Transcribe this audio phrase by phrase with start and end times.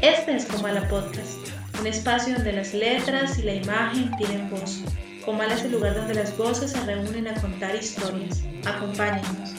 [0.00, 1.48] Este es Comala Podcast,
[1.80, 4.84] un espacio donde las letras y la imagen tienen voz.
[5.24, 8.44] Comala es el lugar donde las voces se reúnen a contar historias.
[8.64, 9.54] Acompáñenos.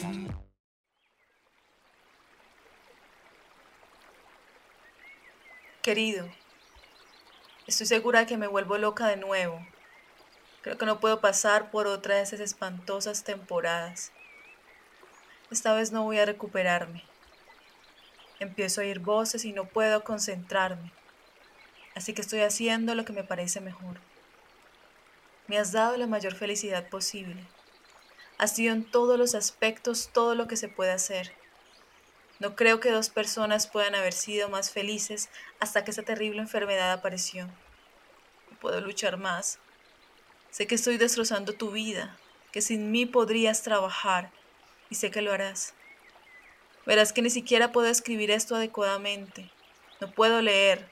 [5.82, 6.26] Querido,
[7.66, 9.60] estoy segura que me vuelvo loca de nuevo.
[10.62, 14.10] Creo que no puedo pasar por otra de esas espantosas temporadas.
[15.50, 17.09] Esta vez no voy a recuperarme.
[18.40, 20.92] Empiezo a oír voces y no puedo concentrarme.
[21.94, 24.00] Así que estoy haciendo lo que me parece mejor.
[25.46, 27.46] Me has dado la mayor felicidad posible.
[28.38, 31.32] Ha sido en todos los aspectos todo lo que se puede hacer.
[32.38, 36.92] No creo que dos personas puedan haber sido más felices hasta que esa terrible enfermedad
[36.92, 37.46] apareció.
[38.50, 39.58] No puedo luchar más.
[40.50, 42.16] Sé que estoy destrozando tu vida,
[42.50, 44.30] que sin mí podrías trabajar
[44.88, 45.74] y sé que lo harás.
[46.86, 49.50] Verás que ni siquiera puedo escribir esto adecuadamente.
[50.00, 50.88] No puedo leer.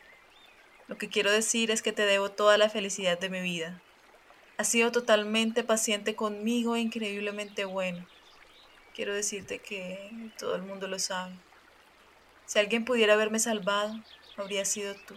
[0.87, 3.81] Lo que quiero decir es que te debo toda la felicidad de mi vida.
[4.59, 8.07] Has sido totalmente paciente conmigo e increíblemente bueno.
[8.95, 11.35] Quiero decirte que todo el mundo lo sabe.
[12.47, 13.95] Si alguien pudiera haberme salvado,
[14.37, 15.15] habría sido tú.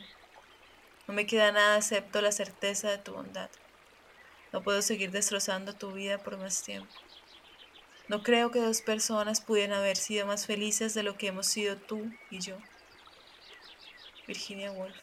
[1.07, 3.49] No me queda nada excepto la certeza de tu bondad.
[4.53, 6.93] No puedo seguir destrozando tu vida por más tiempo.
[8.11, 11.77] No creo que dos personas pudieran haber sido más felices de lo que hemos sido
[11.77, 12.57] tú y yo.
[14.27, 14.97] Virginia Woolf.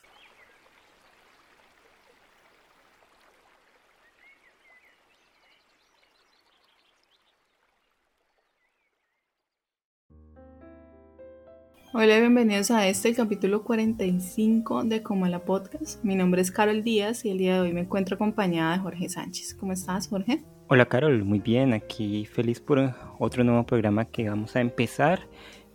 [11.94, 16.04] Hola, bienvenidos a este, capítulo 45 de Como la Podcast.
[16.04, 19.08] Mi nombre es Carol Díaz y el día de hoy me encuentro acompañada de Jorge
[19.08, 19.54] Sánchez.
[19.54, 20.44] ¿Cómo estás, Jorge?
[20.70, 25.20] Hola Carol, muy bien, aquí feliz por otro nuevo programa que vamos a empezar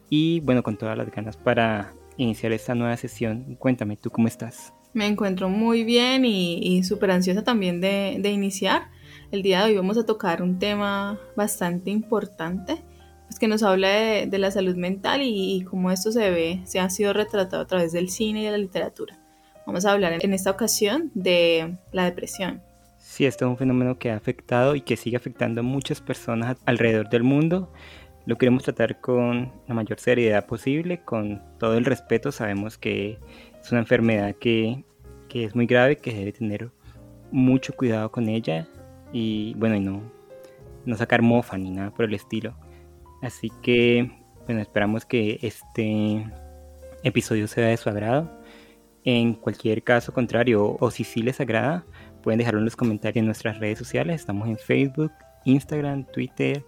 [0.07, 3.55] y bueno, con todas las ganas para iniciar esta nueva sesión.
[3.57, 4.71] Cuéntame, ¿tú cómo estás?
[4.93, 8.91] Me encuentro muy bien y, súper ansiosa también de, iniciar.
[9.31, 12.83] El día de hoy vamos a tocar un tema bastante importante,
[13.25, 16.79] pues que nos habla de, la salud mental y, y, cómo esto se ve, se
[16.79, 19.17] ha sido retratado a través del cine y de la literatura.
[19.65, 22.61] Vamos a hablar en esta ocasión de la depresión.
[23.13, 26.57] Sí, esto es un fenómeno que ha afectado y que sigue afectando a muchas personas
[26.65, 27.71] alrededor del mundo.
[28.25, 32.31] Lo queremos tratar con la mayor seriedad posible, con todo el respeto.
[32.31, 33.19] Sabemos que
[33.61, 34.83] es una enfermedad que,
[35.29, 36.71] que es muy grave, que debe tener
[37.31, 38.67] mucho cuidado con ella
[39.11, 40.01] y bueno, y no,
[40.83, 42.55] no sacar mofa ni nada por el estilo.
[43.21, 44.09] Así que,
[44.47, 46.25] bueno, esperamos que este
[47.03, 48.41] episodio sea de su agrado.
[49.03, 51.85] En cualquier caso contrario, o si sí les agrada,
[52.23, 54.21] Pueden dejarlo en los comentarios en nuestras redes sociales.
[54.21, 55.11] Estamos en Facebook,
[55.43, 56.63] Instagram, Twitter,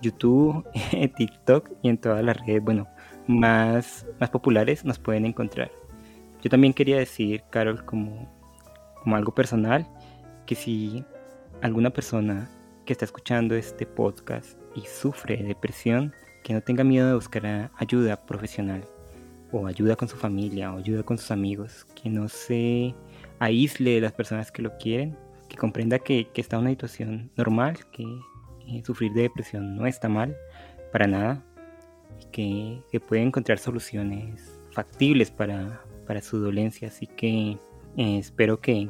[0.00, 0.64] YouTube,
[1.16, 2.88] TikTok y en todas las redes, bueno,
[3.26, 5.70] más, más populares nos pueden encontrar.
[6.42, 8.26] Yo también quería decir, Carol, como,
[9.02, 9.86] como algo personal,
[10.46, 11.04] que si
[11.60, 12.48] alguna persona
[12.84, 16.14] que está escuchando este podcast y sufre depresión,
[16.44, 18.86] que no tenga miedo de buscar ayuda profesional
[19.50, 22.94] o ayuda con su familia o ayuda con sus amigos, que no se
[23.38, 25.16] aísle de las personas que lo quieren,
[25.48, 28.04] que comprenda que, está en una situación normal, que
[28.84, 30.36] sufrir de depresión no está mal
[30.92, 31.44] para nada,
[32.20, 35.82] y que, puede encontrar soluciones factibles para,
[36.22, 36.88] su dolencia.
[36.88, 37.58] Así que
[37.96, 38.88] eh, espero que,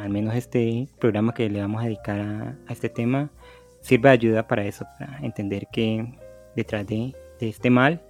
[0.00, 3.30] al menos este programa que le vamos a dedicar a, este tema
[3.80, 6.06] sirva de ayuda para eso, para entender que
[6.56, 8.02] detrás de este mal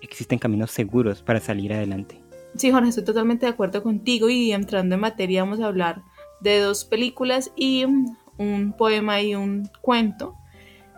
[0.00, 2.21] existen caminos seguros para salir adelante.
[2.56, 6.02] Sí, Jorge, estoy totalmente de acuerdo contigo y entrando en materia vamos a hablar
[6.40, 10.34] de dos películas y un poema y un cuento.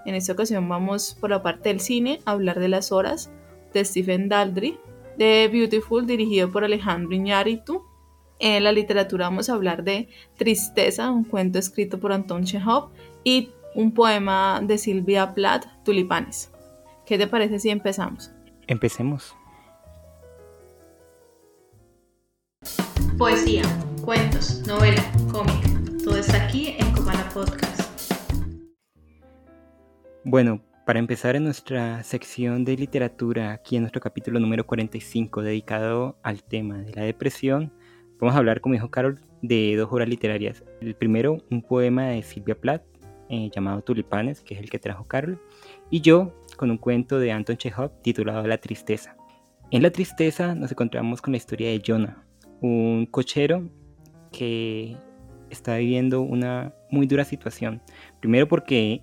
[0.04, 3.30] En esta ocasión vamos por la parte del cine a hablar de Las Horas
[3.72, 4.78] de Stephen Daldry,
[5.16, 7.84] de Beautiful dirigido por Alejandro Iñárritu.
[8.38, 12.90] En la literatura vamos a hablar de Tristeza, un cuento escrito por Anton Chekhov
[13.22, 16.50] y un poema de Silvia Plath, Tulipanes.
[17.06, 18.30] ¿Qué te parece si empezamos?
[18.66, 19.34] Empecemos.
[23.18, 23.62] Poesía,
[24.02, 25.00] cuentos, novela,
[25.30, 26.02] cómic.
[26.02, 27.80] Todo está aquí en Comala Podcast.
[30.24, 36.18] Bueno, para empezar en nuestra sección de literatura, aquí en nuestro capítulo número 45, dedicado
[36.24, 37.72] al tema de la depresión,
[38.18, 40.64] vamos a hablar, como dijo Carol, de dos obras literarias.
[40.80, 42.82] El primero, un poema de Silvia Plath,
[43.28, 45.40] eh, llamado Tulipanes, que es el que trajo Carol,
[45.88, 49.16] y yo con un cuento de Anton Chekhov titulado La Tristeza.
[49.70, 52.23] En La Tristeza nos encontramos con la historia de Jonah,
[52.64, 53.68] un cochero
[54.32, 54.96] que
[55.50, 57.82] está viviendo una muy dura situación.
[58.20, 59.02] Primero porque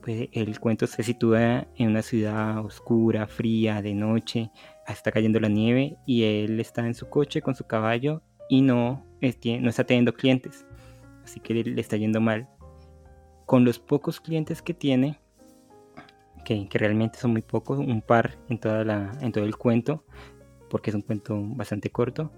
[0.00, 4.50] pues, el cuento se sitúa en una ciudad oscura, fría, de noche,
[4.88, 9.04] está cayendo la nieve y él está en su coche con su caballo y no,
[9.20, 10.66] está teniendo clientes,
[11.22, 12.48] así que le, está yendo mal.
[13.44, 15.20] Con los pocos clientes que tiene,
[16.46, 20.04] que, realmente son muy pocos, un par en, toda la, en todo el cuento,
[20.70, 22.32] porque es un cuento bastante corto,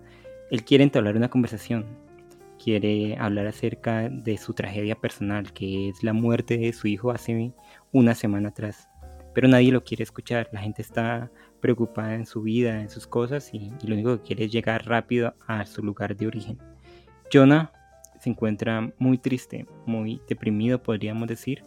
[0.55, 1.85] él quiere entablar una conversación,
[2.63, 7.53] quiere hablar acerca de su tragedia personal, que es la muerte de su hijo hace
[7.91, 8.89] una semana atrás.
[9.35, 11.29] Pero nadie lo quiere escuchar, la gente está
[11.61, 15.35] preocupada en su vida, en sus cosas, y, lo único que quiere es llegar rápido
[15.49, 16.57] a su lugar de origen.
[17.33, 17.73] Jonah
[18.21, 21.65] se encuentra muy triste, muy deprimido, podríamos decir,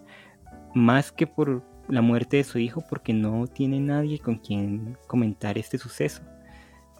[0.73, 5.57] más que por la muerte de su hijo, porque no tiene nadie con quien comentar
[5.57, 6.23] este suceso.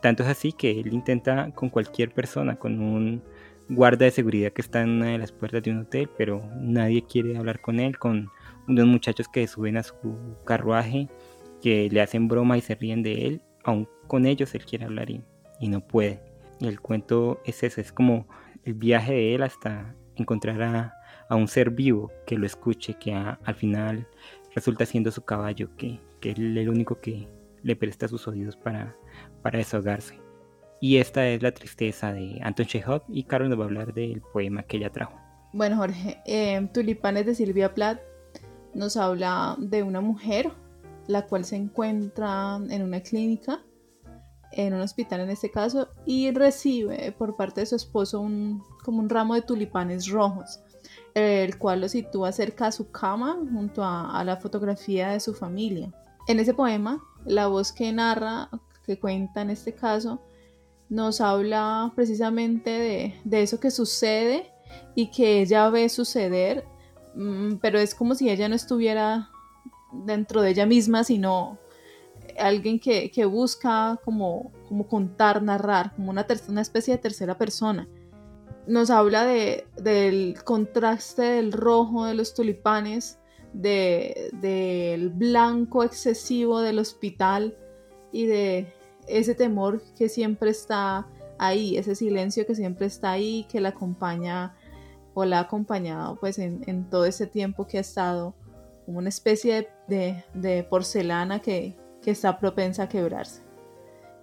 [0.02, 3.24] Tanto es así que él intenta con cualquier persona, con un
[3.70, 7.04] guarda de seguridad que está en una de las puertas de un hotel, pero nadie
[7.04, 8.30] quiere hablar con él, con
[8.68, 9.96] unos muchachos que suben a su
[10.46, 11.10] carruaje,
[11.62, 15.10] que le hacen broma y se ríen de él, aún con ellos él quiere hablar
[15.10, 15.22] y,
[15.68, 16.22] no puede.
[16.60, 18.28] Y el cuento es ese, es como
[18.64, 20.94] el viaje de él hasta encontrar a,
[21.36, 24.08] un ser vivo que lo escuche, que al final
[24.56, 27.28] resulta siendo su caballo, que es el único que
[27.64, 28.96] le presta sus oídos para,
[29.48, 30.20] para desahogarse.
[30.82, 34.20] Y esta es la tristeza de Anton Chekhov y Carol nos va a hablar del
[34.34, 35.18] poema que ella trajo.
[35.54, 38.02] Bueno, Jorge, eh, Tulipanes de Silvia Plath
[38.74, 40.52] nos habla de una mujer
[41.08, 43.62] la cual se encuentra en una clínica,
[44.52, 49.00] en un hospital en este caso, y recibe por parte de su esposo un, como
[49.00, 50.60] un ramo de tulipanes rojos,
[51.14, 55.90] el cual lo sitúa cerca a su cama junto a, la fotografía de su familia.
[56.28, 58.50] En ese poema, la voz que narra,
[58.88, 60.22] que cuenta en este caso,
[60.90, 64.52] nos habla precisamente de, de eso que sucede
[64.96, 66.66] y que ella ve suceder,
[67.14, 69.30] mm, pero es como si ella no estuviera
[69.92, 71.60] dentro de ella misma, sino
[72.40, 77.88] alguien que, busca como, como, contar, narrar, como una, una especie de tercera persona.
[78.68, 83.20] Nos habla de, del contraste del rojo de los tulipanes,
[83.54, 87.58] del blanco excesivo del hospital
[88.12, 88.74] y de
[89.08, 91.08] ese temor que siempre está
[91.38, 94.56] ahí, ese silencio que siempre está ahí, que la acompaña
[95.14, 98.36] o la ha acompañado pues en, en todo ese tiempo que ha estado
[98.88, 101.76] como una especie de, porcelana que,
[102.06, 103.42] está propensa a quebrarse.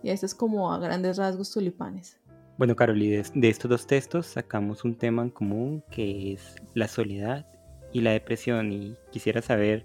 [0.02, 2.18] Y eso es como a grandes rasgos tulipanes.
[2.56, 6.88] Bueno, Carol, de, de estos dos textos sacamos un tema en común que es la
[6.88, 7.46] soledad
[7.92, 8.72] y la depresión.
[8.72, 9.84] Y quisiera saber,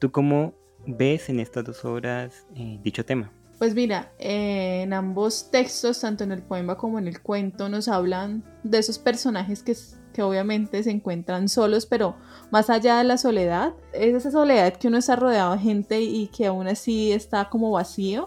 [0.00, 0.52] ¿tú cómo
[0.84, 3.32] ves en estas dos obras eh, dicho tema?
[3.58, 8.44] Pues mira, en ambos textos, tanto en el poema como en el cuento, nos hablan
[8.62, 9.74] de esos personajes que
[10.18, 12.16] que obviamente se encuentran solos, pero
[12.50, 16.26] más allá de la soledad, es esa soledad que uno está rodeado de gente y
[16.26, 18.26] que aún así está como vacío.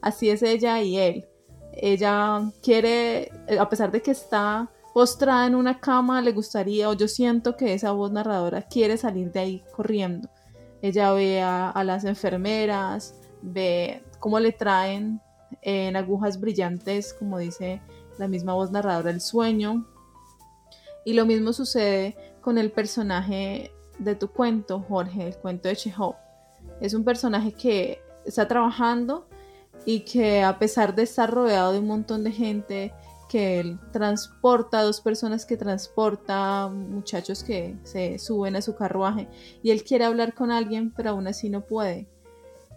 [0.00, 1.26] Así es ella y él.
[1.74, 7.06] Ella quiere, a pesar de que está postrada en una cama, le gustaría, o yo
[7.06, 10.30] siento que esa voz narradora quiere salir de ahí corriendo.
[10.80, 15.20] Ella ve a, las enfermeras, ve cómo le traen
[15.62, 17.80] en agujas brillantes, como dice
[18.18, 19.86] la misma voz narradora, el sueño,
[21.04, 26.16] y lo mismo sucede con el personaje de tu cuento, Jorge, el cuento de Chekhov.
[26.80, 29.26] Es un personaje que está trabajando
[29.84, 32.92] y que a pesar de estar rodeado de un montón de gente,
[33.30, 39.28] que él transporta, dos personas que transporta, muchachos que se suben a su carruaje
[39.62, 42.08] y él quiere hablar con alguien, pero aún así no puede.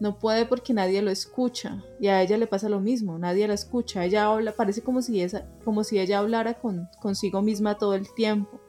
[0.03, 3.53] No puede porque nadie lo escucha y a ella le pasa lo mismo, nadie la
[3.53, 4.03] escucha.
[4.03, 8.13] Ella habla, parece como si, esa, como si ella hablara con, consigo misma todo el
[8.13, 8.59] tiempo.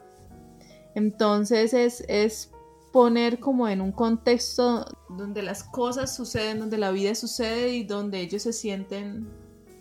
[0.95, 2.53] Entonces es,
[2.93, 8.21] poner como en un contexto donde las cosas suceden, donde la vida sucede y donde
[8.21, 9.27] ellos se sienten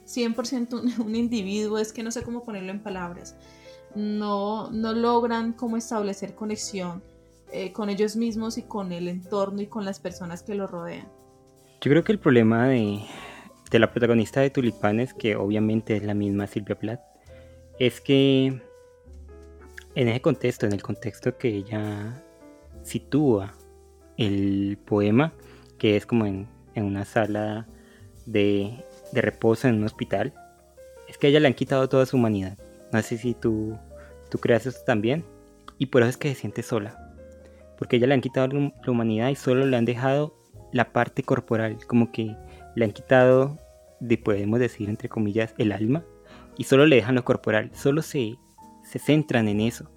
[0.07, 3.35] 100% un, individuo, es que no sé cómo ponerlo en palabras.
[3.93, 7.03] No, no logran como establecer conexión
[7.51, 11.07] eh, con ellos mismos y con el entorno y con las personas que los rodean.
[11.83, 13.01] Yo creo que el problema de,
[13.73, 17.01] la protagonista de Tulipanes, que obviamente es la misma Silvia Plath,
[17.77, 18.61] es que
[19.93, 22.23] en ese contexto, en el contexto que ella
[22.83, 23.53] sitúa
[24.15, 25.33] el poema,
[25.77, 26.47] que es como en,
[26.77, 27.67] una sala
[28.25, 30.33] de, reposo en un hospital,
[31.09, 32.57] es que a ella le han quitado toda su humanidad.
[32.93, 33.77] No sé si tú,
[34.31, 35.25] tú creas eso también.
[35.79, 37.13] Y por eso es que se siente sola.
[37.77, 40.41] Porque ella le han quitado la humanidad y solo le han dejado
[40.73, 42.35] la parte corporal, como que
[42.75, 43.57] le han quitado,
[43.99, 46.03] de, podemos decir entre comillas, el alma,
[46.57, 48.35] y solo le dejan lo corporal, solo se,
[48.83, 49.89] se centran en eso.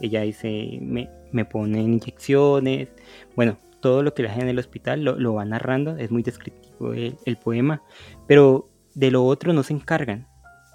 [0.00, 2.88] Ella dice, me, me ponen inyecciones,
[3.34, 6.92] bueno, todo lo que le hacen en el hospital lo, va narrando, es muy descriptivo.
[6.92, 7.82] el, poema,
[8.26, 10.28] pero de lo otro no se encargan,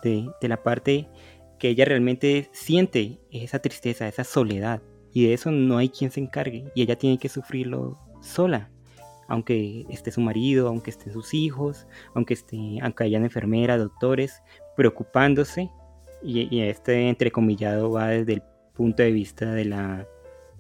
[0.04, 1.08] de, de la parte
[1.60, 4.82] que ella realmente siente, esa tristeza, esa soledad,
[5.14, 8.73] y de eso no hay quien se encargue, y ella tiene que sufrirlo sola
[9.34, 14.44] aunque esté su marido, aunque estén sus hijos, aunque, esté, aunque hayan enfermeras, doctores,
[14.78, 15.72] preocupándose,
[16.22, 20.08] y, este entrecomillado va desde el punto de vista de la,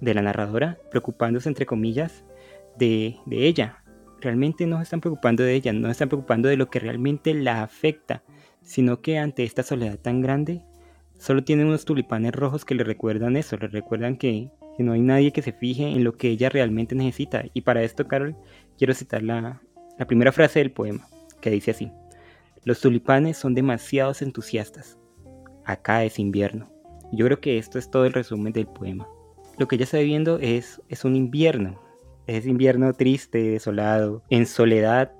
[0.01, 2.25] de la narradora, preocupándose entre comillas
[2.77, 3.83] de, de ella.
[4.19, 7.33] Realmente no se están preocupando de ella, no se están preocupando de lo que realmente
[7.33, 8.23] la afecta,
[8.61, 10.65] sino que ante esta soledad tan grande,
[11.17, 15.01] solo tienen unos tulipanes rojos que le recuerdan eso, le recuerdan que, que no hay
[15.01, 17.45] nadie que se fije en lo que ella realmente necesita.
[17.53, 18.35] Y para esto, Carol,
[18.77, 19.61] quiero citar la,
[20.07, 21.07] primera frase del poema,
[21.41, 21.91] que dice así.
[22.63, 24.97] Los tulipanes son demasiados entusiastas.
[25.65, 26.71] Acá es invierno.
[27.11, 29.07] Yo creo que esto es todo el resumen del poema.
[29.57, 31.79] Lo que ella está viviendo es, es un invierno.
[32.25, 35.11] Es invierno triste, desolado, en soledad,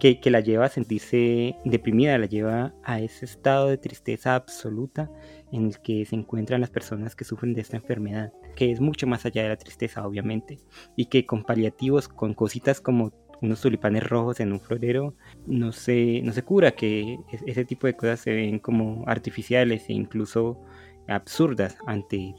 [0.00, 5.10] que, que, la lleva a sentirse deprimida, la lleva a ese estado de tristeza absoluta
[5.52, 9.06] en el que se encuentran las personas que sufren de esta enfermedad que es mucho
[9.06, 10.58] más allá de la tristeza, obviamente,
[10.96, 15.14] y que con paliativos, con cositas como unos tulipanes rojos en un florero,
[15.46, 19.94] no se, no se cura, que ese tipo de cosas se ven como artificiales e
[19.94, 20.60] incluso
[21.08, 22.34] absurdas ante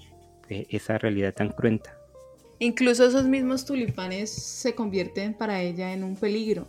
[0.50, 1.98] eh, esa realidad tan cruenta.
[2.60, 6.68] Incluso esos mismos tulipanes se convierten para ella en un peligro.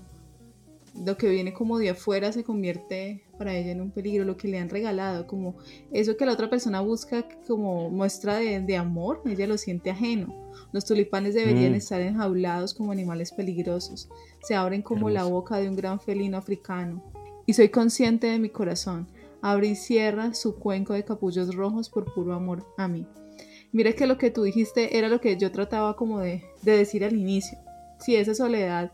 [0.94, 4.48] Lo que viene como de afuera se convierte para ella en un peligro, lo que
[4.48, 5.56] le han regalado, como
[5.92, 10.52] eso que la otra persona busca como muestra de, amor, ella lo siente ajeno.
[10.72, 11.76] Los tulipanes deberían mm.
[11.76, 14.08] estar enjaulados como animales peligrosos,
[14.42, 17.02] se abren como la boca de un gran felino africano.
[17.46, 19.08] Y soy consciente de mi corazón,
[19.42, 23.06] abre y cierra su cuenco de capullos rojos por puro amor a mí.
[23.74, 27.16] Mira que lo que tú dijiste era lo que yo trataba como de, decir al
[27.16, 27.58] inicio.
[27.98, 28.92] Si esa soledad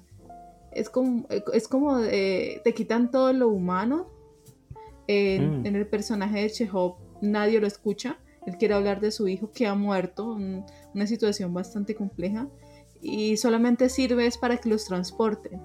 [0.73, 4.21] es como, es como te quitan todo lo humano
[5.11, 5.67] Mm.
[5.67, 8.19] En, el personaje de Chekhov nadie lo escucha.
[8.47, 10.39] Él quiere hablar de su hijo que ha muerto,
[10.95, 12.49] una situación bastante compleja,
[13.03, 15.61] y solamente sirve es para que los transporten.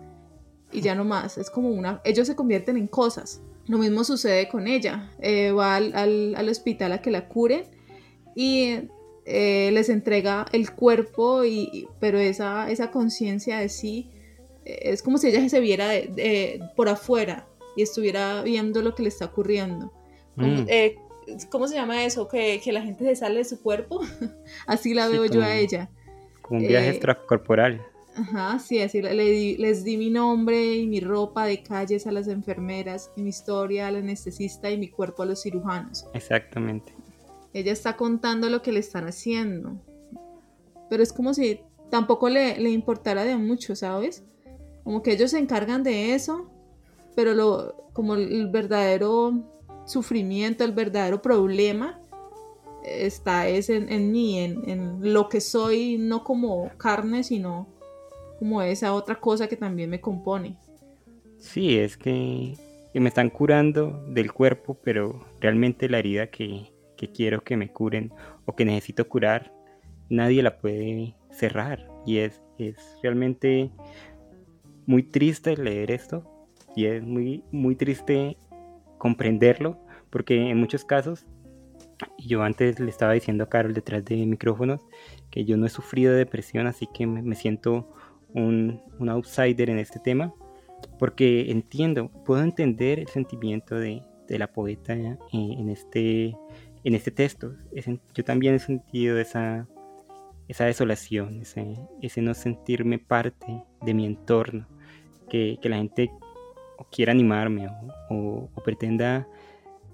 [0.72, 2.02] Y ya no más, es como una...
[2.04, 3.42] Ellos se convierten en cosas.
[3.68, 5.12] Lo mismo sucede con ella.
[5.20, 7.64] Eh, va al, hospital a que la curen
[8.36, 8.90] y
[9.26, 14.15] eh, les entrega el cuerpo, y, pero esa, esa conciencia de sí eh,
[14.66, 15.90] es como si ella se viera
[16.76, 19.92] por afuera, y estuviera viendo lo que le está ocurriendo.
[20.36, 20.66] Mm.
[20.68, 20.98] Eh,
[21.50, 22.28] ¿Cómo se llama eso?
[22.28, 24.02] Que, la gente se sale de su cuerpo.
[24.68, 25.90] así la veo yo a ella.
[26.42, 27.82] Como un viaje eh, extracorporal.
[28.16, 33.12] Ajá, sí, así les di mi nombre y mi ropa de calles a las enfermeras,
[33.18, 36.06] y mi historia al anestesista y mi cuerpo a los cirujanos.
[36.14, 36.94] Exactamente.
[37.54, 39.82] Ella está contando lo que le están haciendo.
[40.90, 44.24] Pero es como si tampoco le, le importara de mucho, ¿sabes?
[44.86, 46.50] Como que ellos se encargan de eso
[47.16, 49.34] pero lo, como el verdadero
[49.86, 52.00] sufrimiento, el verdadero problema
[52.84, 57.68] está es en, mí, en, lo que soy, no como carne, sino
[58.38, 60.58] como esa otra cosa que también me compone.
[61.40, 62.56] Sí, es que,
[62.94, 68.12] me están curando del cuerpo, pero realmente la herida que, que quiero que me curen
[68.46, 69.52] o que necesito curar,
[70.10, 71.88] nadie la puede cerrar.
[72.06, 73.72] Y es, es realmente
[74.86, 76.24] muy triste leer esto,
[76.76, 78.38] y es muy, muy triste
[78.98, 79.80] comprenderlo
[80.16, 81.26] porque en muchos casos,
[82.18, 84.80] yo antes le estaba diciendo a Carol detrás de micrófonos
[85.30, 87.90] que yo no he sufrido de depresión, así que me, siento
[88.34, 90.34] un, un, outsider en este tema,
[91.00, 96.36] porque entiendo, puedo entender el sentimiento de, de la poeta en, este,
[96.86, 97.54] en este texto.
[98.14, 99.68] yo también he sentido esa,
[100.48, 104.66] esa desolación, ese, ese no sentirme parte de mi entorno,
[105.30, 106.12] que, la gente
[106.92, 107.70] quiera animarme
[108.10, 109.28] o, pretenda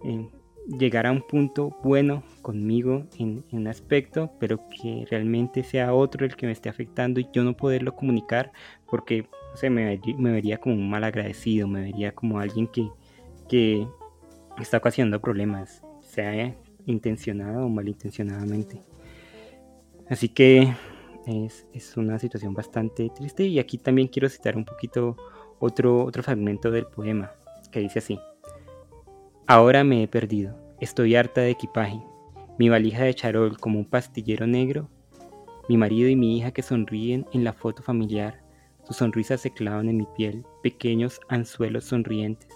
[0.04, 0.28] eh,
[0.68, 6.36] llegar a un punto bueno conmigo en, un aspecto, pero que realmente sea otro el
[6.36, 8.52] que me esté afectando y yo no poderlo comunicar
[8.90, 9.28] porque
[9.70, 12.90] me, vería como un mal agradecido, me vería como alguien que,
[13.50, 13.88] que
[14.60, 18.82] está ocasionando problemas, sea intencionado o malintencionadamente.
[20.10, 20.74] Así que
[21.26, 25.16] es, una situación bastante triste y aquí también quiero citar un poquito
[25.60, 27.32] otro, otro fragmento del poema
[27.72, 28.20] que dice así.
[29.48, 32.02] Ahora me he perdido, estoy harta de equipaje,
[32.58, 34.90] mi valija de charol como un pastillero negro,
[35.68, 38.44] mi marido y mi hija que sonríen en la foto familiar,
[38.84, 42.50] sus sonrisas se clavan en mi piel, pequeños anzuelos sonrientes.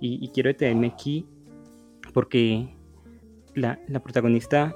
[0.00, 1.26] Y, quiero detenerme aquí
[2.12, 2.74] porque
[3.54, 4.74] la, protagonista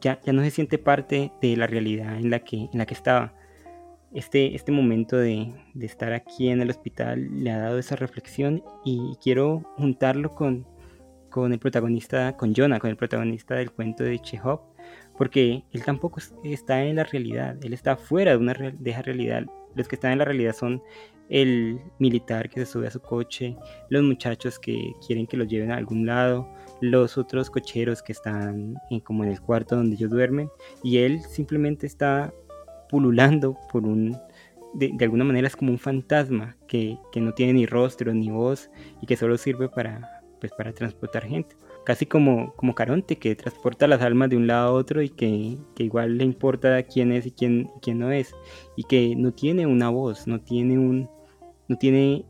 [0.00, 2.94] ya, ya, no se siente parte de la realidad en la que, en la que
[2.94, 3.34] estaba
[4.14, 8.62] este, este momento de, de, estar aquí en el hospital le ha dado esa reflexión
[8.84, 10.66] y quiero juntarlo con,
[11.36, 14.60] con el protagonista, con Jonah, con el protagonista del cuento de Chekhov,
[15.18, 19.44] porque él tampoco está en la realidad, él está fuera de, una, de esa realidad.
[19.74, 20.82] Los que están en la realidad son
[21.28, 23.54] el militar que se sube a su coche,
[23.90, 26.48] los muchachos que quieren que los lleven a algún lado,
[26.80, 30.50] los otros cocheros que están en, como en el cuarto donde ellos duermen,
[30.82, 32.32] y él simplemente está
[32.88, 34.16] pululando por un...
[34.74, 38.70] De, alguna manera es como un fantasma que, que, no tiene ni rostro ni voz
[39.00, 41.56] y que solo sirve para, pues, para transportar gente.
[41.84, 45.56] Casi como, como Caronte, que transporta las almas de un lado a otro y que,
[45.78, 48.34] igual le importa quién es y quién, quién no es,
[48.76, 51.08] y que no tiene una voz, no tiene un,
[51.68, 52.24] no tiene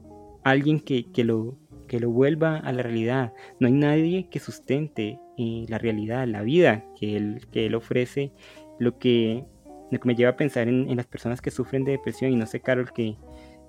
[0.44, 5.66] alguien que, lo, que lo vuelva a la realidad, no hay nadie que sustente eh,
[5.68, 8.32] la realidad, la vida que él, que él ofrece,
[8.78, 9.44] lo que,
[9.90, 12.46] lo que me lleva a pensar en, las personas que sufren de depresión, y no
[12.46, 13.16] sé, Carol, que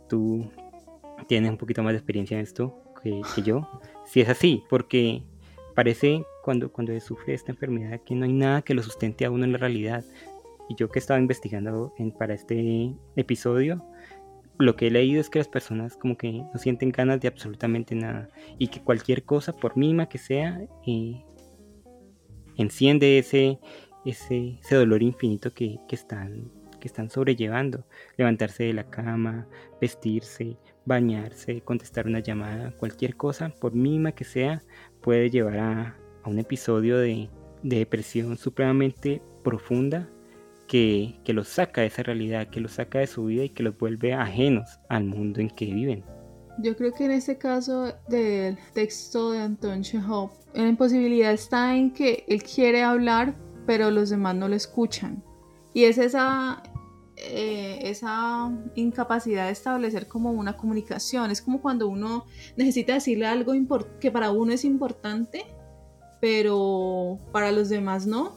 [0.10, 0.50] tú
[1.28, 3.68] tienes un poquito más de experiencia en esto que, yo,
[4.06, 5.24] si es así, porque
[5.76, 9.46] parece cuando, cuando sufre esta enfermedad que no hay nada que lo sustente a uno
[9.46, 10.04] en la realidad.
[10.70, 13.82] Y yo que estaba investigando para este episodio,
[14.60, 17.96] lo que he leído es que las personas como que no sienten ganas de absolutamente
[17.96, 21.24] nada y que cualquier cosa, por mínima que sea, eh,
[22.56, 23.60] enciende ese,
[24.06, 27.86] ese, ese, dolor infinito que, que, están, que están sobrellevando.
[28.18, 29.48] Levantarse de la cama,
[29.80, 34.64] vestirse, bañarse, contestar una llamada, cualquier cosa, por mínima que sea,
[35.02, 37.30] puede llevar a, un episodio de,
[37.64, 40.10] depresión supremamente profunda
[40.68, 43.64] que, que, los saca de esa realidad, que los saca de su vida y que
[43.64, 46.04] los vuelve ajenos al mundo en que viven.
[46.60, 51.92] Yo creo que en este caso del texto de Anton Chekhov, la imposibilidad está en
[51.92, 55.24] que él quiere hablar, pero los demás no lo escuchan.
[55.74, 56.64] Y es esa
[57.20, 61.32] eh, esa incapacidad de establecer como una comunicación.
[61.32, 63.54] Es como cuando uno necesita decirle algo
[64.00, 65.44] que para uno es importante,
[66.22, 68.36] pero para los demás no.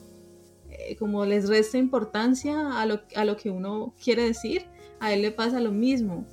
[0.88, 4.66] Eh, como les resta importancia a lo, a lo que uno quiere decir,
[5.00, 6.26] a él le pasa lo mismo.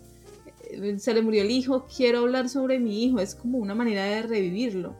[0.70, 4.04] Eh, se le murió el hijo, quiero hablar sobre mi hijo, es como una manera
[4.06, 4.96] de revivirlo,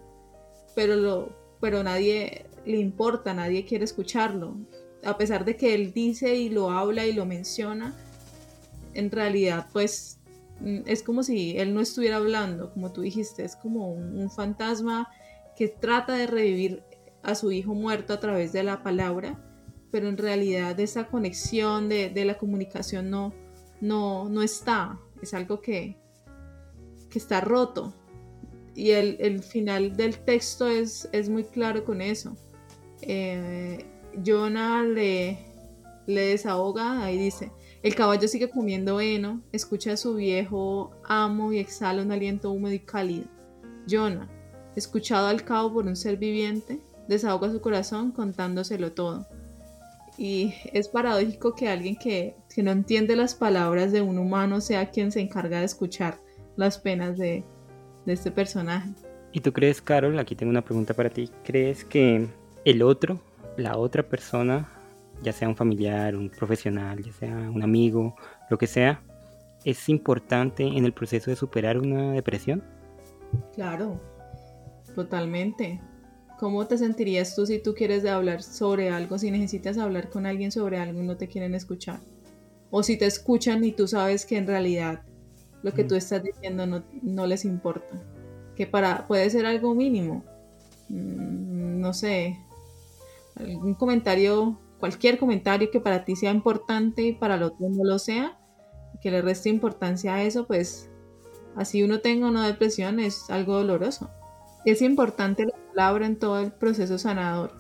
[0.76, 1.30] pero, lo,
[1.60, 4.56] pero nadie le importa, nadie quiere escucharlo
[5.04, 7.96] a pesar de que él dice y lo habla y lo menciona,
[8.94, 10.20] en realidad pues
[10.60, 15.10] mm, es como si él no estuviera hablando, como tú dijiste, es como un, fantasma
[15.56, 16.84] que trata de revivir
[17.28, 19.38] a su hijo muerto a través de la palabra,
[19.92, 23.34] pero en realidad esa conexión de, la comunicación no,
[23.82, 25.98] no, no está, es algo que,
[27.10, 27.94] que está roto.
[28.76, 32.38] Y el, final del texto es, es, muy claro con eso.
[33.02, 33.86] Eh,
[34.26, 35.38] Jonah le,
[36.06, 37.52] le desahoga, ahí dice,
[37.84, 42.74] el caballo sigue comiendo heno, escucha a su viejo amo y exhala un aliento húmedo
[42.74, 43.26] y cálido.
[43.90, 44.30] Jonah,
[44.76, 49.28] escuchado al cabo por un ser viviente, desahoga su corazón contándoselo todo.
[50.18, 55.12] Y es paradójico que alguien que, no entiende las palabras de un humano sea quien
[55.12, 56.18] se encarga de escuchar
[56.56, 57.44] las penas de,
[58.06, 58.90] de este personaje.
[59.32, 62.28] ¿Y tú crees, Carol, aquí tengo una pregunta para ti, ¿crees que
[62.66, 63.22] el otro
[63.58, 64.70] la otra persona,
[65.22, 68.16] ya sea un familiar, un profesional, ya sea un amigo,
[68.50, 69.02] lo que sea,
[69.66, 72.64] es importante en el proceso de superar una depresión?
[73.54, 74.00] Claro,
[74.96, 75.82] totalmente.
[76.40, 80.52] ¿Cómo te sentirías tú si tú quieres hablar sobre algo, si necesitas hablar con alguien
[80.52, 82.00] sobre algo y no te quieren escuchar?
[82.70, 85.02] O si te escuchan y tú sabes que en realidad
[85.64, 88.02] lo que tú estás diciendo no, no les importa.
[88.56, 90.24] Que para, puede ser algo mínimo.
[90.90, 92.38] Mm, no sé,
[93.36, 98.00] algún comentario, cualquier comentario que para ti sea importante y para el otro no lo
[98.00, 98.38] sea,
[99.02, 100.90] que le reste importancia a eso, pues
[101.56, 104.10] así uno tenga una depresión es algo doloroso.
[104.68, 107.54] Es importante la palabra en todo el proceso sanador.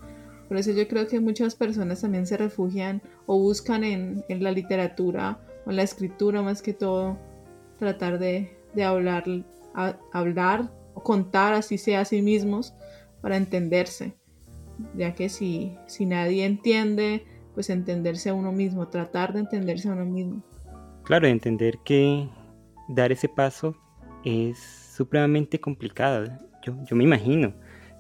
[0.50, 5.39] Por eso yo creo que muchas personas también se refugian o buscan en, la literatura
[5.65, 7.17] o en la escritura más que todo
[7.80, 8.52] tratar de,
[8.84, 9.24] hablar,
[10.12, 12.74] hablar o contar así sea a sí mismos
[13.22, 14.13] para entenderse
[14.96, 19.93] ya que si, si nadie entiende, pues entenderse a uno mismo, tratar de entenderse a
[19.93, 20.43] uno mismo.
[21.04, 22.30] Claro, entender que
[22.89, 23.78] dar ese paso
[24.26, 24.60] es
[24.93, 26.28] supremamente complicado.
[26.86, 27.53] Yo, me imagino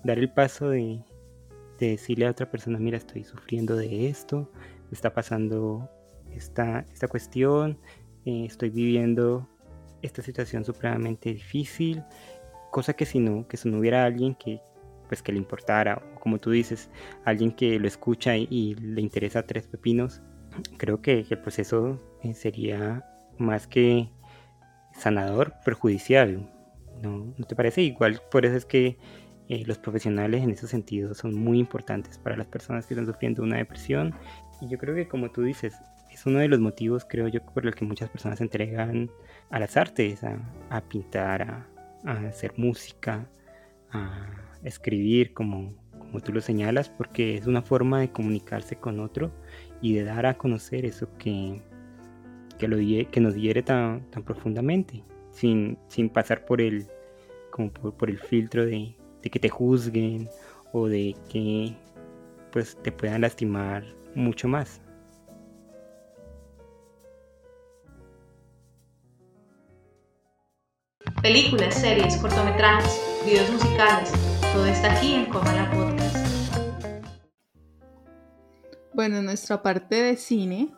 [0.03, 1.01] dar el paso de,
[1.79, 4.51] decirle a otra persona, mira, estoy sufriendo de esto,
[4.89, 5.89] me está pasando
[6.31, 7.77] esta, esta cuestión,
[8.25, 9.47] eh, estoy viviendo
[10.01, 12.03] esta situación supremamente difícil,
[12.71, 14.61] cosa que si no, que si no hubiera alguien que,
[15.07, 16.89] pues que le importara, o como tú dices,
[17.25, 20.21] alguien que lo escucha y, le interesa tres pepinos,
[20.77, 23.05] creo que el proceso eh, sería
[23.37, 24.09] más que
[24.93, 26.51] sanador, perjudicial.
[27.01, 27.81] ¿No, ¿No te parece?
[27.81, 28.97] Igual por eso es que
[29.49, 33.43] eh, los profesionales en ese sentido son muy importantes para las personas que están sufriendo
[33.43, 34.13] una depresión.
[34.61, 35.75] Y yo creo que como tú dices,
[36.11, 39.09] es uno de los motivos, creo yo, por los que muchas personas se entregan
[39.49, 43.29] a las artes, a, pintar, a, hacer música,
[43.91, 44.27] a
[44.63, 49.31] escribir, como, como tú lo señalas, porque es una forma de comunicarse con otro
[49.81, 51.61] y de dar a conocer eso que,
[52.57, 55.03] que nos hiere tan, tan profundamente,
[55.37, 56.87] sin, sin pasar por el,
[57.51, 60.27] como por el filtro de, de que te juzguen
[60.73, 61.75] o de que
[62.51, 63.83] pues te puedan lastimar
[64.15, 64.81] mucho más.
[71.21, 74.11] Películas, series, cortometrajes, videos musicales,
[74.53, 76.17] todo está aquí en Comala Podcast.
[78.93, 80.73] Bueno, en nuestra parte de cine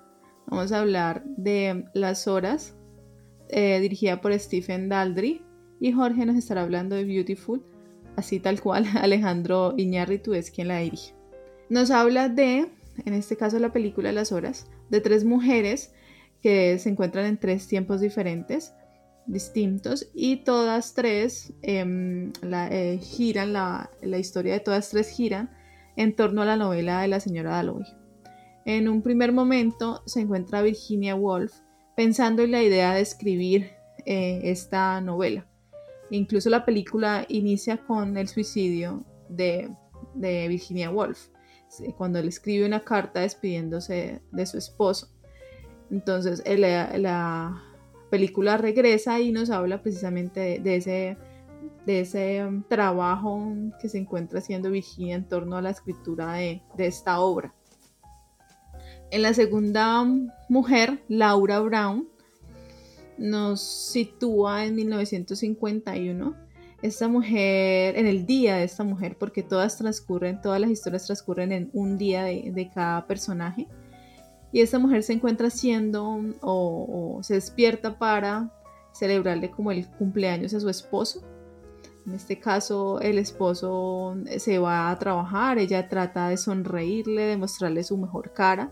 [0.48, 2.76] vamos a hablar de Las Horas,
[3.50, 5.44] eh, dirigida por Stephen Daldry,
[5.80, 7.64] y Jorge nos estará hablando de Beautiful,
[8.16, 11.14] así tal cual, Alejandro Iñárritu es quien la dirige.
[11.70, 12.68] Nos habla de,
[13.06, 15.94] en este caso la película Las Horas, de tres mujeres
[16.42, 18.74] que se encuentran en tres tiempos diferentes,
[19.26, 25.50] distintos, y todas tres em, eh, giran, la, historia de todas tres giran
[25.96, 27.86] en torno a la novela de la señora Dalloway.
[28.66, 31.54] En un primer momento se encuentra Virginia Woolf
[32.00, 33.72] pensando en la idea de escribir
[34.06, 35.46] eh, esta novela.
[36.12, 39.70] Incluso la película inicia con el suicidio de,
[40.16, 41.28] Virginia Woolf,
[41.98, 45.10] cuando él escribe una carta despidiéndose de su esposo.
[45.92, 47.62] Entonces la,
[48.10, 51.18] película regresa y nos habla precisamente de, ese,
[51.86, 56.62] de ese um, trabajo que se encuentra haciendo Virginia en torno a la escritura de
[56.78, 57.54] esta obra.
[59.12, 60.06] En la segunda
[60.50, 62.08] mujer, Laura Brown,
[63.18, 66.36] nos sitúa en 1951.
[66.84, 71.52] Esta mujer, en el día de esta mujer, porque todas transcurren, todas las historias transcurren
[71.52, 73.68] en un día de, cada personaje.
[74.52, 76.06] Y esta mujer se encuentra haciendo
[76.42, 78.54] o, o, se despierta para
[78.94, 81.24] celebrarle como el cumpleaños a su esposo.
[82.06, 87.84] En este caso, el esposo se va a trabajar, ella trata de sonreírle, de mostrarle
[87.84, 88.72] su mejor cara.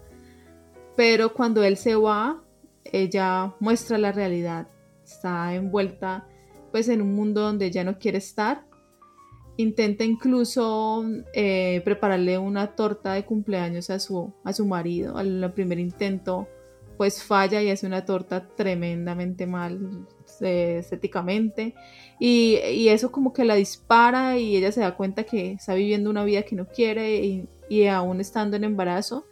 [0.97, 2.43] Pero cuando él se va,
[2.83, 4.67] ella muestra la realidad,
[5.05, 6.27] está envuelta
[6.71, 8.65] pues en un mundo donde ella no quiere estar.
[9.57, 15.17] Intenta incluso eh, prepararle una torta de cumpleaños a su, a su marido.
[15.17, 16.47] Al primer intento
[16.97, 20.07] pues falla y hace una torta tremendamente mal
[20.41, 21.75] eh, estéticamente
[22.19, 26.09] y, y, eso como que la dispara y ella se da cuenta que está viviendo
[26.09, 29.27] una vida que no quiere y, y aún estando en embarazo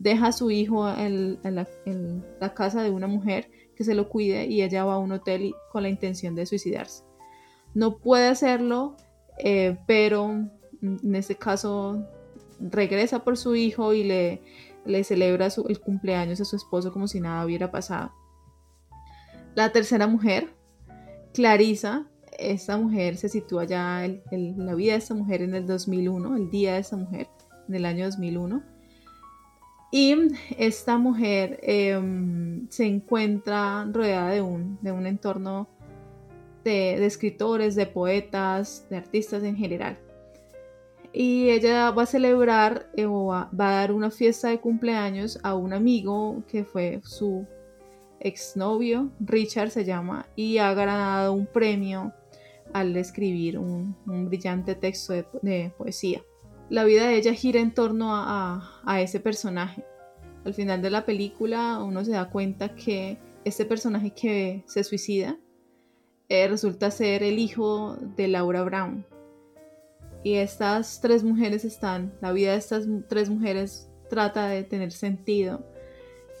[0.00, 4.62] deja a su hijo en, la, casa de una mujer que se lo cuide y
[4.62, 7.04] ella va a un hotel con la intención de suicidarse.
[7.74, 8.96] No puede hacerlo,
[9.38, 10.30] eh, pero
[10.82, 12.02] en este caso
[12.58, 14.42] regresa por su hijo y le,
[14.86, 18.10] le celebra el cumpleaños a su esposo como si nada hubiera pasado.
[19.54, 20.48] La tercera mujer,
[21.34, 22.06] Clarisa,
[22.38, 26.50] esta mujer se sitúa ya en la vida de esta mujer en el 2001, el
[26.50, 27.28] día de esta mujer,
[27.68, 28.79] en el año 2001
[29.90, 30.14] y
[30.56, 35.68] esta mujer em, se encuentra rodeada de un, de un entorno
[36.64, 39.98] de, escritores, de poetas, de artistas en general.
[41.12, 45.56] Y ella va a celebrar eh, o va, a dar una fiesta de cumpleaños a
[45.56, 47.44] un amigo que fue su
[48.20, 52.12] exnovio, Richard se llama, y ha ganado un premio
[52.72, 56.22] al escribir un, brillante texto de poesía
[56.70, 59.84] la vida de ella gira en torno a, ese personaje.
[60.44, 65.36] Al final de la película uno se da cuenta que este personaje que se suicida
[66.28, 69.04] eh, resulta ser el hijo de Laura Brown.
[70.22, 75.64] Y estas tres mujeres están, la vida de estas tres mujeres trata de tener sentido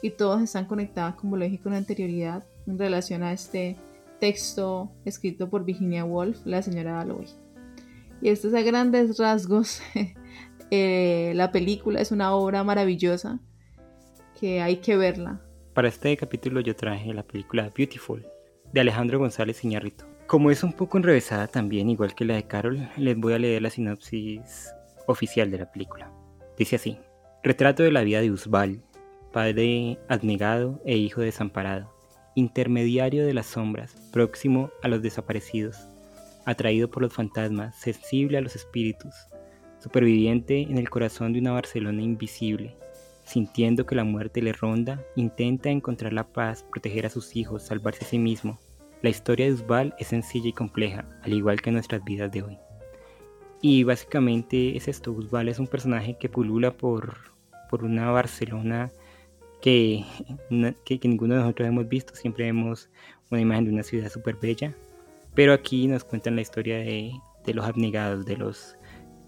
[0.02, 3.76] y todas están conectadas, como lo dije con anterioridad, en relación a este
[4.20, 7.26] texto escrito por Virginia Woolf, la señora Dalloway.
[8.22, 9.80] Y esto es a grandes rasgos
[10.70, 13.40] Eh, la película es una obra maravillosa
[14.38, 15.40] que hay que verla.
[15.74, 18.24] Para este capítulo yo traje la película Beautiful
[18.72, 20.04] de Alejandro González Iñárritu.
[20.26, 23.62] Como es un poco enrevesada también, igual que la de Carol, les voy a leer
[23.62, 24.72] la sinopsis
[25.06, 26.12] oficial de la película.
[26.56, 26.98] Dice así:
[27.42, 28.82] Retrato de la vida de Usbal,
[29.32, 31.92] padre abnegado e hijo desamparado,
[32.36, 35.78] intermediario de las sombras, próximo a los desaparecidos,
[36.46, 39.14] atraído por los fantasmas, sensible a los espíritus,
[39.80, 42.76] superviviente en el corazón de una Barcelona invisible,
[43.24, 48.04] sintiendo que la muerte le ronda, intenta encontrar la paz, proteger a sus hijos, salvarse
[48.04, 48.58] a sí mismo.
[49.02, 52.58] La historia de Usbal es sencilla y compleja, al igual que nuestras vidas de hoy.
[53.62, 57.16] Y básicamente es esto, Usbal es un personaje que pulula por,
[57.70, 58.90] por una Barcelona
[59.60, 60.04] que,
[60.84, 62.88] que, ninguno de nosotros hemos visto, siempre vemos
[63.30, 64.74] una imagen de una ciudad súper bella,
[65.34, 67.12] pero aquí nos cuentan la historia de,
[67.44, 68.76] de los abnegados, de los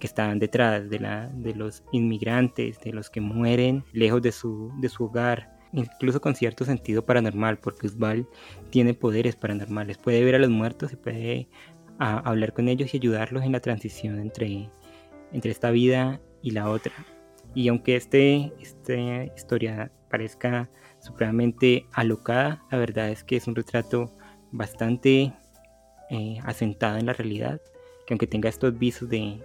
[0.03, 4.73] que estaban detrás, de, la, de los inmigrantes, de los que mueren lejos de su,
[4.81, 8.27] de su hogar, incluso con cierto sentido paranormal, porque Usbal
[8.71, 11.49] tiene poderes paranormales, puede ver a los muertos y puede
[11.99, 14.69] hablar con ellos y ayudarlos en la transición entre,
[15.33, 16.93] entre esta vida y la otra.
[17.55, 24.13] Y aunque este, esta historia parezca supremamente alocada, la verdad es que es un retrato
[24.51, 25.33] bastante
[26.11, 27.61] eh, asentado en la realidad,
[28.05, 29.41] que aunque tenga estos visos de,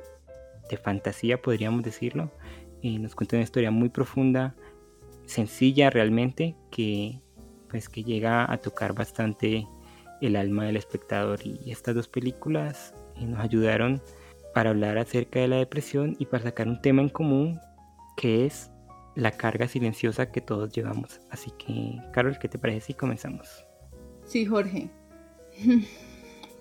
[0.69, 2.31] de fantasía, podríamos decirlo.
[2.83, 4.55] nos cuenta una historia muy profunda,
[5.25, 7.21] sencilla realmente, que,
[7.69, 9.67] pues, que llega a tocar bastante
[10.21, 11.39] el alma del espectador.
[11.43, 14.01] Y estas dos películas eh, nos ayudaron
[14.53, 17.59] para hablar acerca de la depresión y para sacar un tema en común
[18.15, 18.71] que es
[19.15, 21.19] la carga silenciosa que todos llevamos.
[21.29, 23.65] Así que, Carol, ¿qué te parece si comenzamos?
[24.25, 24.89] Sí, Jorge.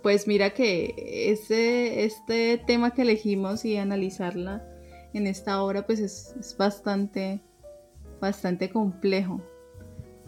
[0.06, 0.94] Pues mira que
[1.32, 4.64] este, este tema que elegimos y analizarla
[5.12, 7.42] en esta obra pues es, bastante,
[8.20, 9.40] bastante complejo.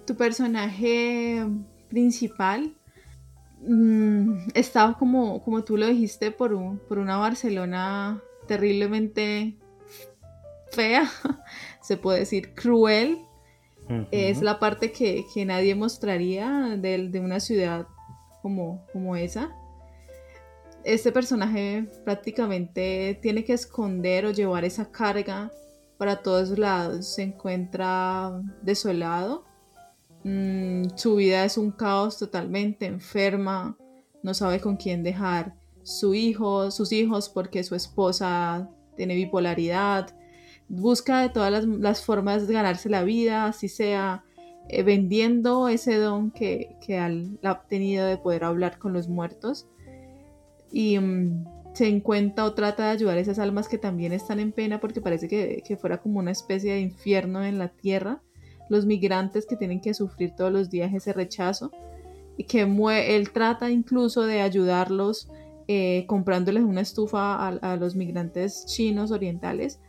[0.05, 1.47] Tu personaje
[1.88, 2.75] principal
[3.61, 9.59] mm, estaba como, como tú lo dijiste por, por una Barcelona terriblemente
[10.73, 11.09] fea,
[11.83, 13.19] se puede decir cruel.
[14.11, 17.87] Es la parte que, nadie mostraría de, de, una ciudad
[18.43, 19.55] como, como esa
[20.94, 25.53] este personaje prácticamente tiene que esconder o llevar esa carga
[25.98, 27.07] para todos lados.
[27.14, 29.44] Se encuentra desolado.
[30.24, 33.77] Mm, su vida es un caos totalmente enferma.
[34.22, 40.16] No sabe con quién dejar su hijo, sus hijos porque su esposa tiene bipolaridad.
[40.68, 44.24] Busca de todas las, formas de ganarse la vida, así sea
[44.70, 49.66] eh, vendiendo ese don que, que ha obtenido de poder hablar con los muertos
[50.72, 54.52] y mm, se encuentra o trata de ayudar a esas almas que también están en
[54.52, 58.22] pena porque parece que, fuera como una especie de infierno en la tierra,
[58.68, 61.70] los migrantes que tienen que sufrir todos los días ese rechazo
[62.37, 65.28] y que él trata incluso de ayudarlos
[65.68, 69.81] eh, comprándoles una estufa a, a los migrantes chinos orientales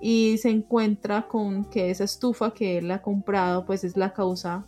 [0.00, 4.66] y se encuentra con que esa estufa que él ha comprado pues es la causa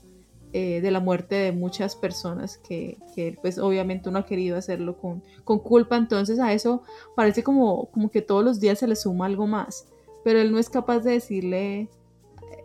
[0.57, 4.97] eh, de la muerte de muchas personas que, que, pues obviamente uno ha querido hacerlo
[4.97, 6.85] con, con, culpa, entonces a eso
[7.17, 9.89] parece como, como que todos los días se le suma algo más,
[10.23, 11.89] pero él no es capaz de decirle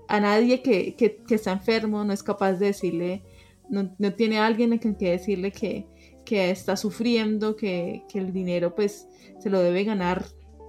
[0.07, 3.23] a nadie que, que, está enfermo, no es capaz de decirle,
[3.69, 5.87] no, no tiene alguien a quien que decirle que,
[6.25, 9.07] que está sufriendo, que, que, el dinero pues
[9.39, 10.25] se lo debe ganar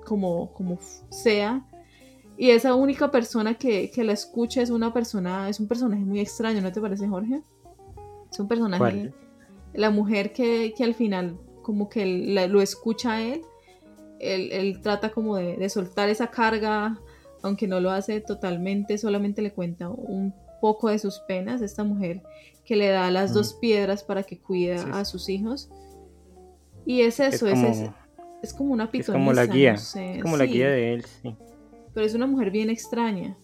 [0.06, 0.78] como, como
[1.10, 1.68] sea
[2.40, 6.62] y esa única persona que, la escucha es una persona, es un personaje muy extraño,
[6.62, 7.42] ¿no te parece, Jorge?
[8.32, 9.12] Es un personaje.
[9.74, 12.06] La mujer que, al final como que
[12.48, 13.42] lo escucha a él,
[14.20, 16.98] él, trata como de, soltar esa carga,
[17.42, 22.22] aunque no lo hace totalmente, solamente le cuenta un poco de sus penas, esta mujer
[22.64, 25.68] que le da las dos piedras para que cuide a sus hijos.
[26.86, 27.94] Y es eso, es, como,
[28.42, 29.12] es, como una pitonisa.
[29.12, 31.36] Es como la guía, es como la guía de él, sí
[31.94, 33.36] pero es una mujer bien extraña.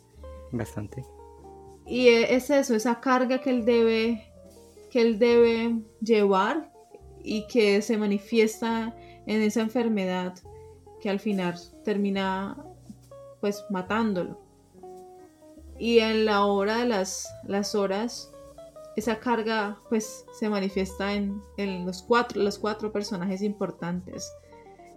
[0.52, 1.04] Bastante.
[1.87, 4.32] Y e, es eso, esa carga que él debe,
[4.90, 6.72] que él debe llevar
[7.22, 8.94] y que se manifiesta
[9.26, 10.35] en esa enfermedad
[11.00, 11.54] que al final
[11.85, 12.56] termina
[13.40, 14.40] pues matándolo.
[15.78, 18.32] Y en la hora de las, las horas,
[18.96, 21.42] esa carga pues se manifiesta en,
[21.85, 24.32] los, cuatro, los cuatro personajes importantes.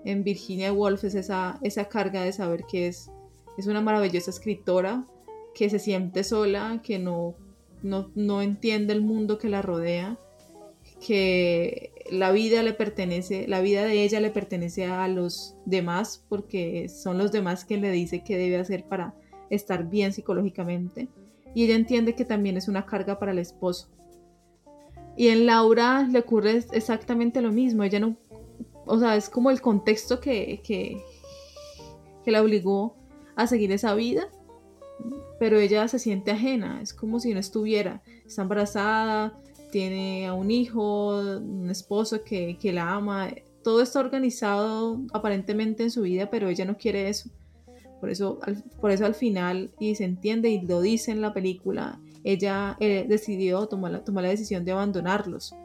[0.05, 3.11] En Virginia Woolf es esa, esa carga de saber que es
[3.59, 5.05] es una maravillosa escritora
[5.53, 7.35] que se siente sola, que no,
[7.83, 10.17] no, entiende el mundo que la rodea,
[11.05, 16.87] que la vida le pertenece, la vida de ella le pertenece a los demás porque
[16.87, 19.13] son los demás quien le dice qué debe hacer para
[19.49, 21.09] estar bien psicológicamente.
[21.53, 23.89] Y ella entiende que también es una carga para el esposo.
[25.17, 27.83] Y en Laura le ocurre exactamente lo mismo.
[27.83, 28.15] Ella no,
[28.85, 31.03] o sea, es como el contexto que, que,
[32.23, 32.98] que la obligó
[33.39, 34.27] a seguir esa vida,
[35.39, 39.39] pero ella se siente ajena, es como si no estuviera, está embarazada,
[39.71, 43.29] tiene a un hijo, un esposo que, que la ama,
[43.63, 47.29] todo está organizado aparentemente en su vida, pero ella no quiere eso,
[48.01, 51.33] Por eso, al, por eso al final, y se entiende y lo dice en la
[51.33, 55.55] película, ella eh, decidió tomar la, tomar la decisión de abandonarlos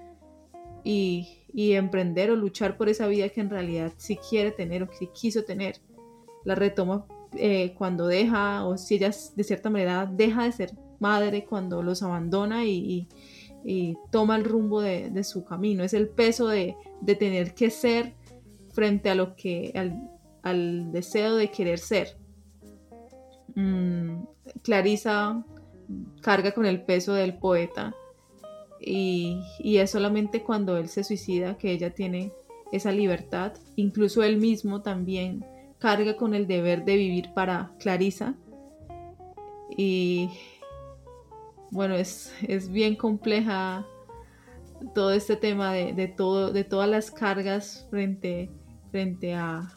[0.85, 4.89] y, y, emprender o luchar por esa vida que en realidad sí quiere tener o
[4.89, 5.81] que sí quiso tener.
[6.45, 11.45] La retoma eh, cuando deja, o si ella de cierta manera deja de ser madre
[11.45, 13.09] cuando los abandona y,
[14.11, 15.85] toma el rumbo de, su camino.
[15.85, 16.77] Es el peso de,
[17.19, 18.15] tener que ser
[18.73, 19.73] frente a lo que,
[20.43, 22.17] al, deseo de querer ser.
[23.55, 24.25] Mm,
[24.63, 25.45] Clarisa
[26.21, 27.95] carga con el peso del poeta
[28.81, 32.33] y, es solamente cuando él se suicida que ella tiene
[32.73, 33.53] esa libertad.
[33.77, 35.45] Incluso él mismo también
[35.79, 38.35] carga con el deber de vivir para Clarisa.
[39.77, 40.31] Y
[41.71, 43.87] bueno, es, es bien compleja
[44.95, 48.51] todo este tema de, de, todo, de todas las cargas frente,
[48.91, 49.73] frente a,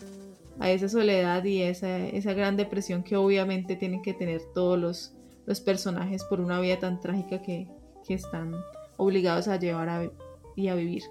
[0.59, 5.13] a esa soledad y esa, esa gran depresión que obviamente tienen que tener todos los,
[5.45, 7.67] los personajes por una vida tan trágica que,
[8.05, 8.53] que están
[8.97, 10.11] obligados a llevar a,
[10.55, 11.03] y a vivir.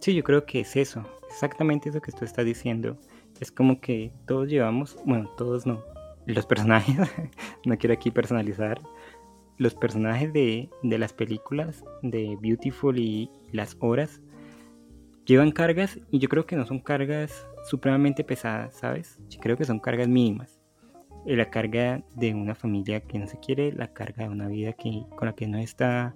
[0.00, 2.98] Sí, yo creo que es eso, exactamente eso que tú estás diciendo.
[3.42, 5.82] Es como que todos llevamos, bueno, todos no,
[6.26, 6.96] los personajes,
[7.66, 8.80] no quiero aquí personalizar,
[9.58, 14.20] los personajes de, de las películas de Beautiful y las horas
[15.24, 19.18] llevan cargas y yo creo que no son cargas supremamente pesadas, ¿sabes?
[19.40, 20.60] Creo que son cargas mínimas.
[21.26, 24.72] Eh, la carga de una familia que no se quiere, la carga de una vida
[24.74, 26.14] que, con la que no está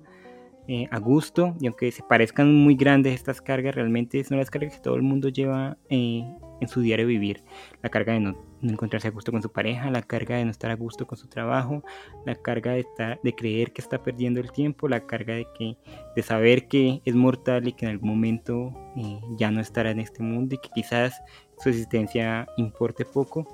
[0.68, 4.74] eh, a gusto, y aunque se parezcan muy grandes estas cargas, realmente son las cargas
[4.74, 6.24] que todo el mundo lleva eh,
[6.60, 7.44] en su diario vivir.
[7.82, 10.72] La carga de no, encontrarse a gusto con su pareja, la carga de no estar
[10.72, 11.84] a gusto con su trabajo,
[12.24, 15.76] la carga de, estar, de creer que está perdiendo el tiempo, la carga de, que,
[16.16, 20.00] de saber que es mortal y que en algún momento eh, ya no estará en
[20.00, 21.22] este mundo y que quizás
[21.58, 23.46] su existencia importe poco.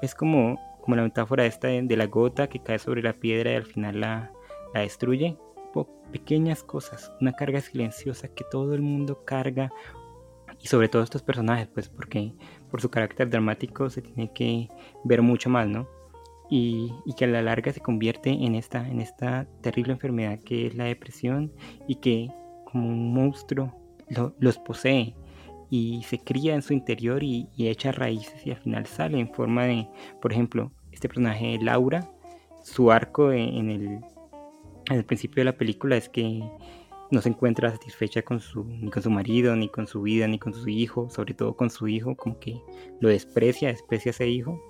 [0.00, 3.52] Es como, como la metáfora esta de, de la gota que cae sobre la piedra
[3.52, 4.32] y al final la,
[4.72, 5.36] la destruye
[6.10, 9.72] pequeñas cosas, una carga silenciosa que todo el mundo carga
[10.62, 12.32] y sobre todo estos personajes, pues porque
[12.70, 14.68] por su carácter dramático se tiene que
[15.04, 15.88] ver mucho más, ¿no?
[16.50, 20.74] Y, que a la larga se convierte en esta, en esta terrible enfermedad que es
[20.74, 21.52] la depresión
[21.86, 22.28] y que
[22.64, 23.72] como un monstruo
[24.08, 25.14] lo, los posee
[25.70, 29.32] y se cría en su interior y, y, echa raíces y al final sale en
[29.32, 29.88] forma de,
[30.20, 32.10] por ejemplo, este personaje Laura,
[32.62, 34.00] su arco en el,
[34.96, 36.42] el principio de la película es que
[37.10, 40.38] no se encuentra satisfecha con su, ni con su marido, ni con su vida, ni
[40.38, 42.60] con su hijo, sobre todo con su hijo, como que
[43.00, 44.60] lo desprecia, desprecia a ese hijo,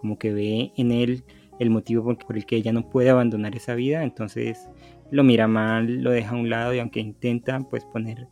[0.00, 1.24] como que ve en él
[1.58, 4.68] el motivo por, el que ella no puede abandonar esa vida, entonces
[5.10, 8.28] lo mira mal, lo deja a un lado y aunque intenta pues poner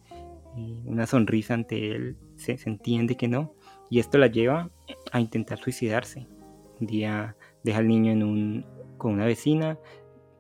[0.57, 3.55] eh, una sonrisa ante él, se, se, entiende que no,
[3.91, 4.71] y esto la lleva
[5.13, 6.27] a intentar suicidarse.
[6.79, 8.67] Un día deja al niño en un,
[8.99, 9.79] con una vecina,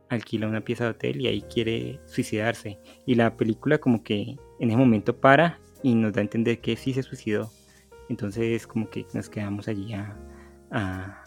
[0.09, 2.79] alquila una pieza de hotel y ahí quiere suicidarse.
[3.07, 6.77] Y la película como que en ese momento para y nos da a entender que
[6.77, 7.51] sí se suicidó.
[8.09, 10.17] Entonces como que nos quedamos allí a,
[10.71, 11.25] a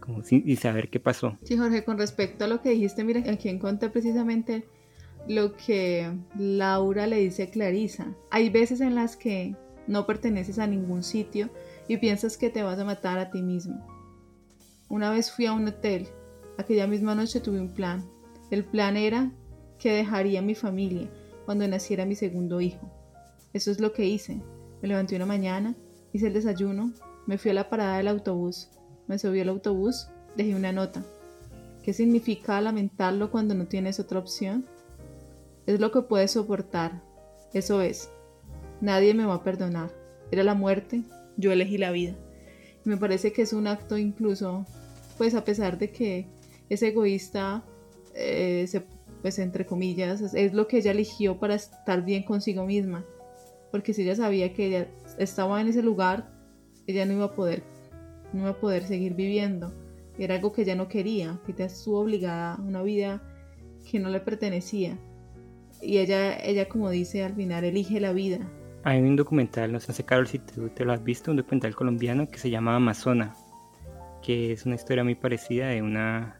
[0.00, 1.38] como sin, saber qué pasó.
[1.44, 4.66] Sí, Jorge, con respecto a lo que dijiste, mira, aquí encontré precisamente
[5.26, 8.14] lo que Laura le dice a Clarisa.
[8.30, 11.50] Hay veces en las que no perteneces a ningún sitio
[11.88, 13.86] y piensas que te vas a matar a ti mismo.
[14.88, 16.08] Una vez fui a un hotel
[16.56, 18.04] Aquella misma noche tuve un plan.
[18.50, 19.32] El plan era
[19.78, 21.08] que dejaría mi familia
[21.44, 22.90] cuando naciera mi segundo hijo.
[23.52, 24.40] Eso es lo que hice.
[24.80, 25.74] Me levanté una mañana,
[26.12, 26.92] hice el desayuno,
[27.26, 28.68] me fui a la parada del autobús,
[29.06, 31.02] me subí al autobús, dejé una nota.
[31.82, 34.64] ¿Qué significa lamentarlo cuando no tienes otra opción?
[35.66, 37.02] Es lo que puedes soportar.
[37.52, 38.10] Eso es.
[38.80, 39.90] Nadie me va a perdonar.
[40.30, 41.02] Era la muerte,
[41.36, 42.14] yo elegí la vida.
[42.84, 44.66] Me parece que es un acto incluso,
[45.16, 46.26] pues a pesar de que
[46.68, 47.64] es egoísta,
[48.14, 48.66] eh,
[49.22, 53.04] pues entre comillas, es, lo que ella eligió para estar bien consigo misma.
[53.70, 56.30] Porque si ella sabía que ella estaba en ese lugar,
[56.86, 57.62] ella no iba a poder,
[58.32, 59.72] no iba a poder seguir viviendo.
[60.18, 63.22] Era algo que ella no quería, que ella estuvo obligada a una vida
[63.90, 64.98] que no le pertenecía.
[65.80, 68.38] Y ella, ella como dice al final, elige la vida.
[68.84, 72.30] Hay un documental, no sé, Carol, si tú te lo has visto, un documental colombiano
[72.30, 73.34] que se llama Amazona,
[74.22, 76.38] que es una historia muy parecida de una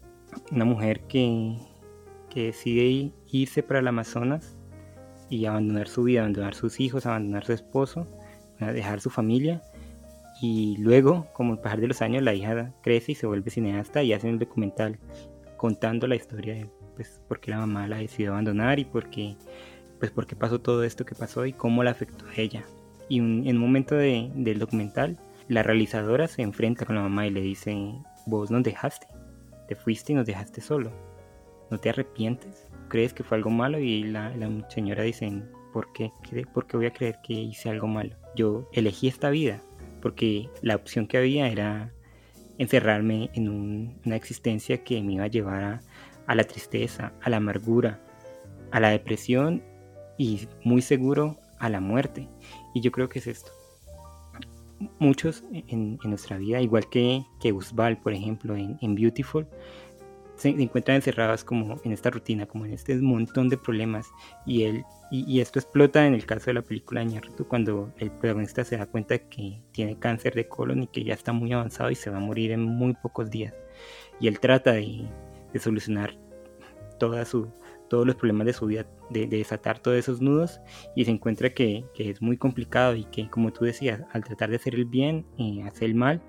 [0.51, 1.57] una mujer que,
[2.31, 4.57] que decide irse para el Amazonas
[5.29, 8.07] y abandonar su vida, abandonar sus hijos, abandonar su esposo,
[8.59, 9.63] dejar su familia.
[10.41, 14.03] Y luego, como el pasar de los años, la hija crece y se vuelve cineasta
[14.03, 14.99] y hace un documental
[15.57, 19.37] contando la historia de pues, por qué la mamá la decidió abandonar y por qué,
[19.99, 22.65] pues, por qué pasó todo esto que pasó y cómo la afectó a ella.
[23.09, 25.19] Y en un momento de, del documental
[25.49, 27.95] la realizadora se enfrenta con la mamá y le dice,
[28.27, 29.07] vos nos dejaste,
[29.67, 30.93] te fuiste y nos dejaste solo,
[31.71, 32.69] ¿no te arrepientes?
[32.89, 33.79] ¿Crees que fue algo malo?
[33.79, 35.31] Y la, la señora dice,
[35.73, 36.11] ¿por qué?
[36.53, 38.17] ¿por qué voy a creer que hice algo malo?
[38.37, 39.63] Yo elegí esta vida
[40.05, 41.91] porque la opción que había era
[42.59, 43.49] encerrarme en
[44.05, 45.81] una existencia que me iba a llevar
[46.27, 48.01] a, la tristeza, a la amargura,
[48.71, 49.63] a la depresión
[50.19, 52.29] y muy seguro a la muerte.
[52.75, 53.51] Y yo creo que es esto.
[54.99, 57.55] Muchos en, nuestra vida, igual que, que
[58.03, 59.47] por ejemplo, en, en Beautiful,
[60.37, 64.11] se encuentran encerradas como en esta rutina, como en este montón de problemas
[64.45, 68.65] y él y, esto explota en el caso de la película Ñarritu cuando el protagonista
[68.65, 71.95] se da cuenta que tiene cáncer de colon y que ya está muy avanzado y
[71.95, 73.55] se va a morir en muy pocos días.
[74.19, 75.07] Y él trata de,
[75.61, 76.19] solucionar
[76.99, 77.49] toda su,
[77.89, 80.61] todos los problemas de su vida, de, desatar todos esos nudos
[80.97, 84.57] y se encuentra que, es muy complicado y que como tú decías, al tratar de
[84.57, 86.23] hacer el bien, eh, hace el mal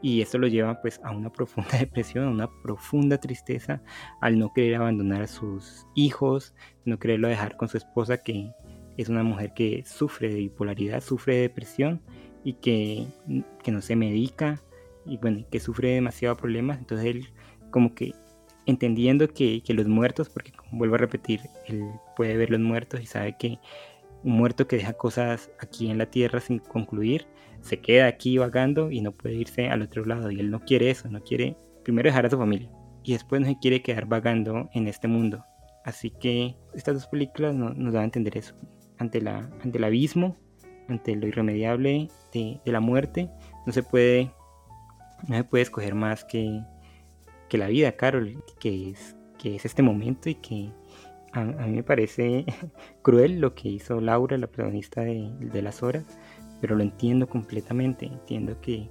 [0.00, 3.82] y esto lo lleva pues a una profunda depresión, a una profunda tristeza
[4.20, 6.54] al no querer abandonar a sus hijos,
[6.84, 8.52] no quererlo dejar con su esposa que
[8.96, 12.02] es una mujer que sufre de bipolaridad, sufre de depresión
[12.44, 13.06] y que,
[13.62, 14.60] que no se medica
[15.06, 17.28] y bueno, que sufre demasiados problemas, entonces él
[17.70, 18.14] como que
[18.68, 21.84] entendiendo que, que los muertos, porque vuelvo a repetir, él
[22.16, 23.58] puede ver los muertos y sabe que
[24.22, 27.26] un muerto que deja cosas aquí en la tierra sin concluir,
[27.62, 30.30] se queda aquí vagando y no puede irse al otro lado.
[30.30, 32.70] Y él no quiere eso, no quiere primero dejar a su familia
[33.02, 35.42] y después no se quiere quedar vagando en este mundo.
[35.84, 38.54] Así que estas dos películas nos dan a entender eso.
[38.98, 40.36] Ante, la, ante el abismo,
[40.88, 43.30] ante lo irremediable de, la muerte,
[43.64, 44.30] no se puede,
[45.26, 46.60] no se puede escoger más que,
[47.48, 50.72] que la vida, Carol, que es, que es este momento y que
[51.32, 52.44] a, mí me parece
[53.02, 56.04] cruel lo que hizo Laura, la protagonista de, Las Horas,
[56.60, 58.90] pero lo entiendo completamente, entiendo que,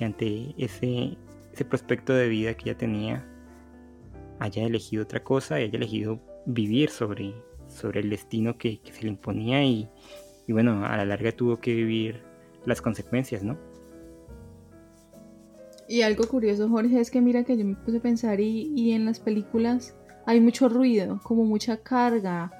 [0.00, 1.16] ante ese,
[1.52, 3.26] ese prospecto de vida que ella tenía,
[4.38, 7.34] haya elegido otra cosa y haya elegido vivir sobre,
[7.68, 9.88] sobre el destino que, se le imponía y,
[10.48, 12.22] bueno, a la larga tuvo que vivir
[12.64, 13.56] las consecuencias, ¿no?
[15.88, 18.92] Y algo curioso, Jorge, es que mira que yo me puse a pensar y, y
[18.92, 19.94] en las películas
[20.26, 22.50] hay mucho ruido, como mucha carga,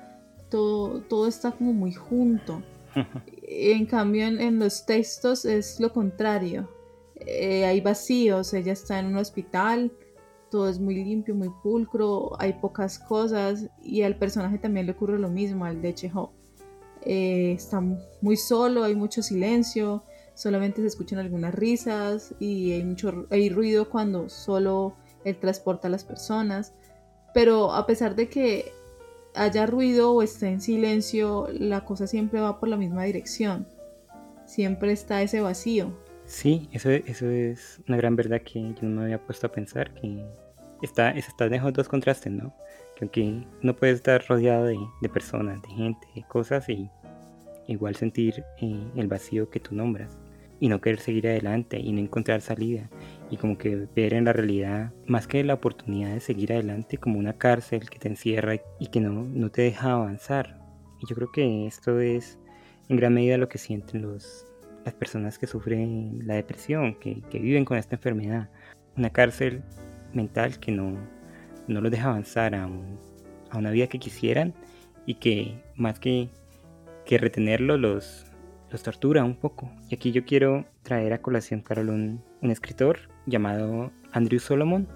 [0.49, 2.63] todo, todo está como muy junto.
[3.49, 6.69] En cambio, en, los textos es lo contrario.
[7.15, 9.93] Eh, hay vacíos, ella está en un hospital,
[10.51, 15.21] todo es muy limpio, muy pulcro, hay pocas cosas y al personaje también le ocurre
[15.21, 16.33] lo mismo, al de Chejo.
[17.03, 17.81] Eh, está
[18.21, 20.03] muy solo, hay mucho silencio,
[20.37, 22.73] solamente se escuchan algunas risas y
[23.31, 26.75] hay ruido cuando solo él transporta a las personas.
[27.33, 28.71] Pero a pesar de que
[29.35, 33.67] haya ruido o esté en silencio, la cosa siempre va por la misma dirección.
[34.45, 35.93] Siempre está ese vacío.
[36.27, 39.95] Sí, eso, eso es una gran verdad que yo no me había puesto a pensar,
[39.95, 40.23] que
[40.83, 42.55] está, está de dos contrastes, ¿no?
[42.95, 46.91] Que aunque no puedes estar rodeado de, de, personas, de gente, de cosas y
[47.69, 50.19] igual sentir eh, el vacío que tú nombras
[50.61, 52.89] y no querer seguir adelante y no encontrar salida
[53.31, 57.19] y como que ver en la realidad más que la oportunidad de seguir adelante como
[57.19, 60.61] una cárcel que te encierra y que no, no te deja avanzar.
[61.01, 62.39] Y yo creo que esto es
[62.89, 64.47] en gran medida lo que sienten los,
[64.85, 68.49] las personas que sufren la depresión, que, que viven con esta enfermedad.
[68.97, 69.63] Una cárcel
[70.15, 70.97] mental que no,
[71.67, 72.69] no los deja avanzar a,
[73.51, 74.55] a una vida que quisieran
[75.05, 76.29] y que más que,
[77.05, 78.27] que retenerlo los,
[78.71, 79.71] los tortura un poco.
[79.89, 84.89] Y aquí yo quiero traer a colación, Carol, un, escritor llamado Andrew Solomon.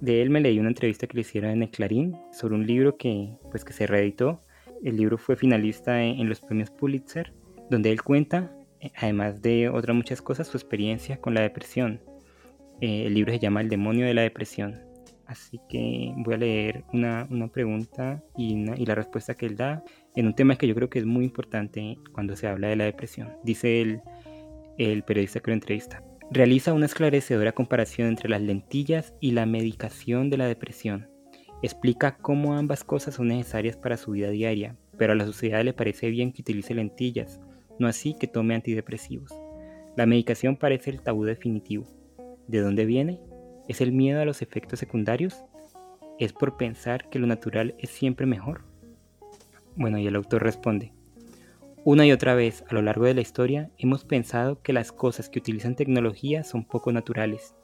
[0.00, 2.96] De él me leí una entrevista que le hicieron en el Clarín sobre un libro
[2.96, 4.42] que, pues, que se reeditó.
[4.82, 7.32] El libro fue finalista en, los premios Pulitzer,
[7.70, 12.00] donde él cuenta, eh, además de otras muchas cosas, su experiencia con la depresión.
[12.80, 14.92] Eh, el libro se llama El demonio de la depresión.
[15.26, 19.82] Así que voy a leer una, una pregunta y, la respuesta que él da
[20.14, 22.84] en un tema que yo creo que es muy importante cuando se habla de la
[22.84, 23.32] depresión.
[23.42, 24.02] Dice el,
[24.78, 26.02] el periodista que lo entrevista.
[26.30, 31.08] Realiza una esclarecedora comparación entre las lentillas y la medicación de la depresión.
[31.62, 35.72] Explica cómo ambas cosas son necesarias para su vida diaria, pero a la sociedad le
[35.72, 37.40] parece bien que utilice lentillas,
[37.78, 39.30] no así que tome antidepresivos.
[39.96, 41.86] La medicación parece el tabú definitivo.
[42.48, 43.20] ¿De dónde viene?
[43.68, 45.44] ¿Es el miedo a los efectos secundarios?
[46.18, 48.71] ¿Es por pensar que lo natural es siempre mejor?
[49.76, 50.92] Bueno, y el autor responde,
[51.84, 55.28] una y otra vez a lo largo de la historia hemos pensado que las cosas
[55.28, 57.56] que utilizan tecnología son poco naturales.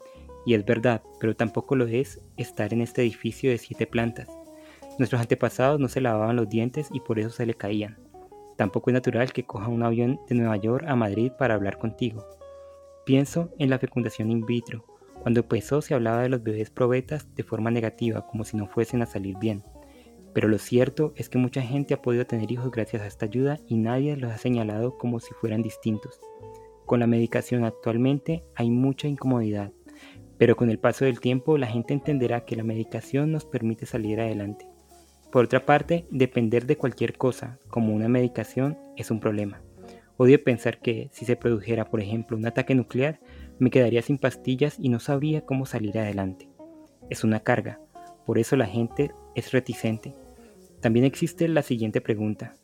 [0.45, 4.27] Y es verdad, pero tampoco lo es estar en este edificio de siete plantas.
[4.97, 7.97] Nuestros antepasados no se lavaban los dientes y por eso se le caían.
[8.57, 12.27] Tampoco es natural que coja un avión de Nueva York a Madrid para hablar contigo.
[13.05, 14.83] Pienso en la fecundación in vitro.
[15.21, 19.01] Cuando empezó se hablaba de los bebés probetas de forma negativa, como si no fuesen
[19.01, 19.63] a salir bien.
[20.33, 23.59] Pero lo cierto es que mucha gente ha podido tener hijos gracias a esta ayuda
[23.67, 26.19] y nadie los ha señalado como si fueran distintos.
[26.85, 29.71] Con la medicación actualmente hay mucha incomodidad,
[30.37, 34.19] pero con el paso del tiempo la gente entenderá que la medicación nos permite salir
[34.19, 34.67] adelante.
[35.31, 39.61] Por otra parte, depender de cualquier cosa, como una medicación, es un problema.
[40.17, 43.19] Odio pensar que si se produjera, por ejemplo, un ataque nuclear,
[43.59, 46.49] me quedaría sin pastillas y no sabría cómo salir adelante.
[47.09, 47.79] Es una carga,
[48.25, 50.13] por eso la gente es reticente.
[50.81, 52.55] También existe la siguiente pregunta.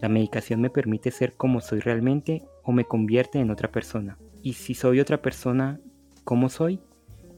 [0.00, 4.18] ¿La medicación me permite ser como soy realmente o me convierte en otra persona?
[4.42, 5.80] Y si soy otra persona,
[6.24, 6.80] ¿cómo soy?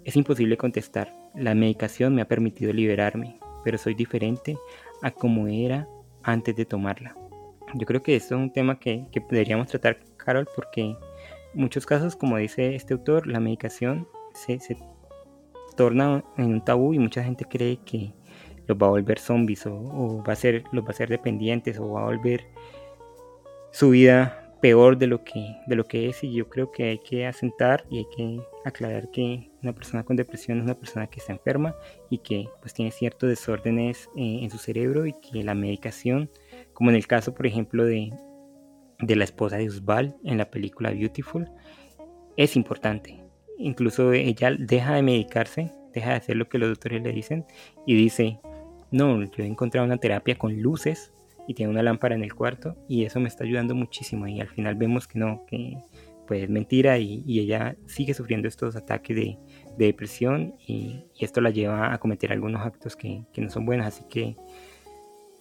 [0.05, 1.15] Es imposible contestar.
[1.35, 4.57] La medicación me ha permitido liberarme, pero soy diferente
[5.03, 5.87] a como era
[6.23, 7.17] antes de tomarla.
[7.75, 10.97] Yo creo que esto es un tema que, que deberíamos tratar, Carol, porque en
[11.55, 14.79] muchos casos, como dice este autor, la medicación se, se
[15.77, 18.15] torna en un tabú y mucha gente cree que
[18.67, 21.93] los va a volver zombies o, va a ser, los va a hacer dependientes o
[21.93, 22.47] va a volver
[23.73, 26.25] su vida peor de lo que de lo que es.
[26.25, 30.17] Y yo creo que hay que asentar y hay que aclarar que una persona con
[30.17, 31.75] depresión es una persona que está enferma
[32.09, 36.31] y que pues tiene ciertos desórdenes eh, en su cerebro y que la medicación
[36.73, 38.11] como en el caso por ejemplo de,
[39.01, 41.51] de la esposa de Usbal en la película Beautiful
[42.37, 43.21] es importante.
[43.59, 47.45] Incluso ella deja de medicarse, deja de hacer lo que los doctores le dicen
[47.87, 48.41] y dice,
[48.95, 51.13] no, yo he encontrado una terapia con luces
[51.49, 54.47] y tiene una lámpara en el cuarto y eso me está ayudando muchísimo y al
[54.47, 55.79] final vemos que no, que
[56.29, 59.39] pues es mentira y, ella sigue sufriendo estos ataques de,
[59.77, 64.37] depresión y, esto la lleva a cometer algunos actos que, no son buenos, así que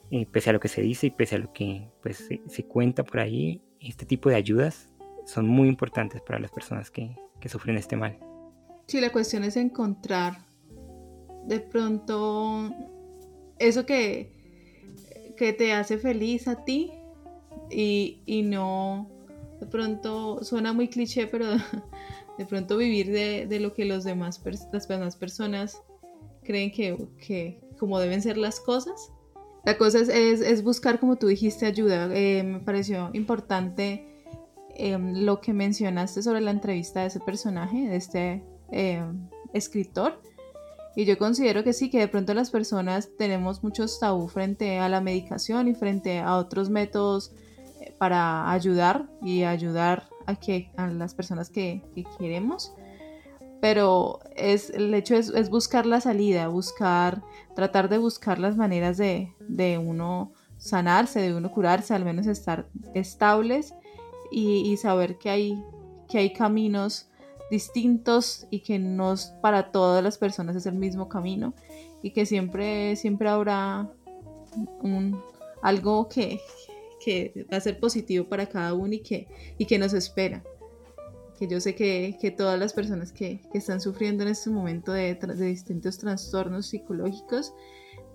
[0.09, 2.65] eh, pese a lo que se dice y pese a lo que pues, se, se
[2.65, 4.89] cuenta por ahí, este tipo de ayudas
[5.25, 8.17] son muy importantes para las personas que, que sufren este mal.
[8.87, 10.47] Sí, la cuestión es encontrar
[11.45, 12.71] de pronto
[13.59, 14.31] eso que,
[15.37, 16.91] que te hace feliz a ti
[17.69, 19.09] y, no,
[19.59, 21.47] de pronto suena muy cliché, pero
[22.37, 24.41] de pronto vivir de, lo que los demás,
[24.71, 25.81] las demás personas
[26.43, 29.11] creen que, que, como deben ser las cosas.
[29.65, 32.09] La cosa es, buscar, como tú dijiste, ayuda.
[32.13, 34.13] Eh, me pareció importante
[34.75, 40.19] Em, lo que mencionaste sobre la entrevista de ese personaje, de este em, escritor.
[40.95, 44.89] Y yo considero que sí, que de pronto las personas tenemos muchos tabú frente a
[44.89, 47.31] la medicación y frente a otros métodos
[47.81, 51.81] eh, para ayudar y ayudar a, que, a las personas que,
[52.19, 52.73] queremos.
[53.59, 57.23] Pero es, el hecho es, buscar la salida, buscar,
[57.55, 62.67] tratar de buscar las maneras de, de uno sanarse, de uno curarse, al menos estar
[62.93, 63.73] estables
[64.31, 65.63] y, saber que hay,
[66.07, 67.09] que hay caminos
[67.53, 71.53] distintos y que no para todas las personas es el mismo camino
[72.01, 73.91] y que siempre, siempre habrá
[74.81, 75.21] un,
[75.61, 76.41] algo que,
[77.51, 79.27] va a ser positivo para cada uno y que,
[79.59, 80.43] y que nos espera.
[81.37, 85.99] Que yo sé que, todas las personas que, están sufriendo en este momento de, distintos
[85.99, 87.53] trastornos psicológicos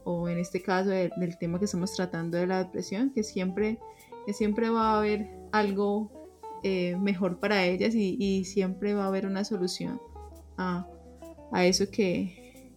[0.02, 3.78] o en este caso del tema que estamos tratando de la depresión, que siempre,
[4.26, 6.17] que siempre va a haber algo
[6.62, 10.00] eh, mejor para ellas y, siempre va a haber una solución
[10.56, 10.86] a,
[11.62, 12.70] eso que,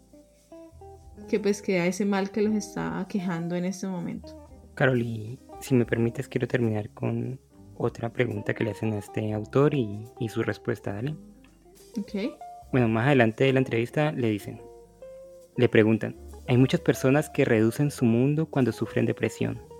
[1.27, 4.47] que pues que a ese mal que los está quejando en este momento.
[4.75, 7.39] Carol, y si me permites quiero terminar con
[7.75, 11.15] otra pregunta que le hacen a este autor y, y su respuesta, dale.
[11.97, 12.33] Ok.
[12.71, 14.61] Bueno, más adelante de la entrevista le dicen,
[15.57, 16.15] le preguntan,
[16.47, 19.70] hay muchas personas que reducen su mundo cuando sufren depresión.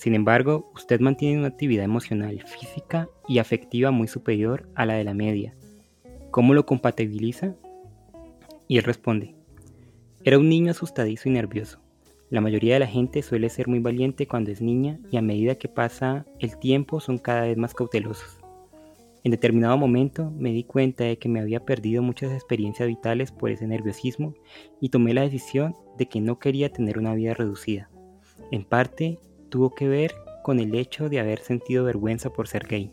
[0.00, 5.04] Sin embargo, usted mantiene una actividad emocional, física y afectiva muy superior a la de
[5.04, 5.54] la media.
[6.30, 7.54] ¿Cómo lo compatibiliza?
[8.66, 9.34] Y él responde,
[10.24, 11.82] era un niño asustadizo y nervioso.
[12.30, 15.56] La mayoría de la gente suele ser muy valiente cuando es niña y a medida
[15.56, 18.38] que pasa el tiempo son cada vez más cautelosos.
[19.22, 23.50] En determinado momento me di cuenta de que me había perdido muchas experiencias vitales por
[23.50, 24.32] ese nerviosismo
[24.80, 27.90] y tomé la decisión de que no quería tener una vida reducida.
[28.50, 29.18] En parte
[29.50, 32.92] tuvo que ver con el hecho de haber sentido vergüenza por ser gay.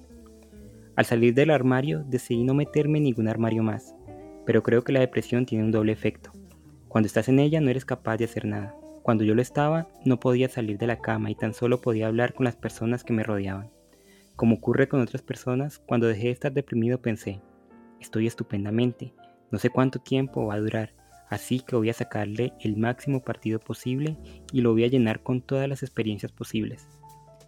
[0.95, 3.95] Al salir del armario decidí no meterme en ningún armario más,
[4.45, 6.31] pero creo que la depresión tiene un doble efecto.
[6.87, 8.75] Cuando estás en ella no eres capaz de hacer nada.
[9.03, 12.33] Cuando yo lo estaba, no podía salir de la cama y tan solo podía hablar
[12.33, 13.69] con las personas que me rodeaban.
[14.35, 17.41] Como ocurre con otras personas, cuando dejé de estar deprimido pensé,
[18.01, 19.13] estoy estupendamente,
[19.51, 20.93] no sé cuánto tiempo va a durar,
[21.29, 24.17] Así que voy a sacarle el máximo partido posible
[24.53, 26.87] y lo voy a llenar con todas las experiencias posibles.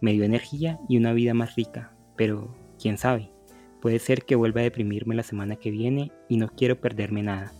[0.00, 3.30] Me dio energía y una vida más rica, pero quién sabe,
[3.80, 7.52] Puede ser que vuelva a deprimirme la semana que viene y no quiero perderme nada.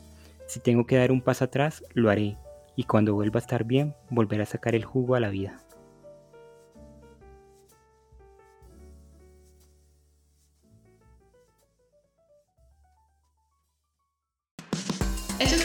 [0.47, 2.37] Si tengo que dar un paso atrás, lo haré,
[2.77, 5.59] y cuando vuelva a estar bien, volveré a sacar el jugo a la vida.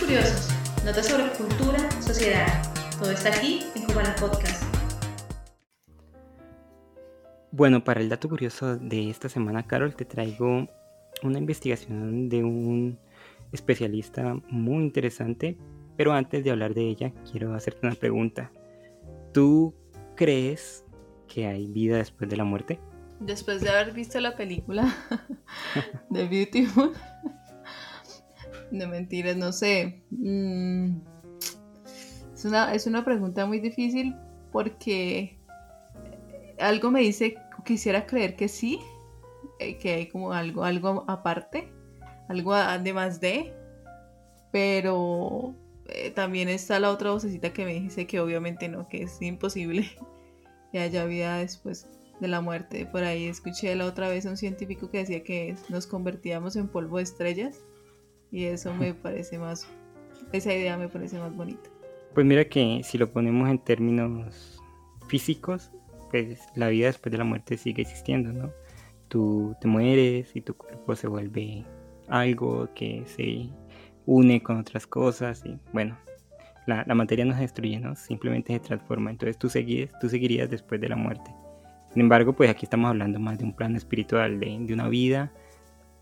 [0.05, 0.49] Curiosos,
[0.85, 2.45] notas sobre cultura, sociedad.
[2.99, 4.63] Todo está aquí en Cubana Podcast.
[7.51, 10.67] Bueno, para el dato curioso de esta semana, Carol, te traigo
[11.23, 12.99] una investigación de un
[13.51, 15.57] especialista muy interesante,
[15.97, 18.51] pero antes de hablar de ella, quiero hacerte una pregunta.
[19.33, 19.73] ¿Tú
[20.15, 20.85] crees
[21.27, 22.79] que hay vida después de la muerte?
[23.19, 24.93] Después de haber visto la película
[26.11, 26.91] de Beautiful,
[28.71, 30.01] de mentiras, no sé.
[30.11, 30.97] Mm,
[32.33, 34.15] es, una, es una pregunta muy difícil
[34.51, 35.37] porque
[36.59, 38.79] algo me dice, quisiera creer que sí,
[39.59, 41.71] eh, que hay como algo, algo aparte,
[42.29, 43.53] algo además de,
[44.51, 45.55] pero
[45.87, 49.89] eh, también está la otra vocecita que me dice que obviamente no, que es imposible
[50.71, 51.87] que haya vida después
[52.19, 52.85] de la muerte.
[52.85, 56.67] Por ahí escuché la otra vez a un científico que decía que nos convertíamos en
[56.67, 57.61] polvo de estrellas
[58.31, 59.67] y eso me parece más,
[60.31, 61.69] esa idea me parece más bonita.
[62.13, 64.61] Pues mira que si lo ponemos en términos
[65.07, 65.71] físicos,
[66.11, 68.51] pues la vida después de la muerte sigue existiendo, ¿no?
[69.07, 71.65] Tú te mueres y tu cuerpo se vuelve
[72.07, 73.49] algo que se
[74.05, 75.97] une con otras cosas y bueno,
[76.65, 77.95] la, materia no se destruye, ¿no?
[77.95, 79.11] Simplemente se transforma.
[79.11, 79.49] Entonces tú,
[79.99, 81.31] tú seguirías después de la muerte.
[81.91, 85.31] Sin embargo, pues aquí estamos hablando más de un plano espiritual, de una vida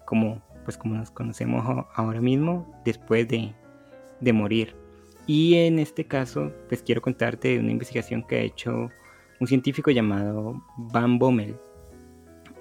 [0.06, 3.54] como, pues como nos conocemos ahora mismo, después de,
[4.20, 4.76] de morir.
[5.26, 8.90] Y en este caso, pues quiero contarte de una investigación que ha hecho
[9.40, 11.56] un científico llamado Van Bommel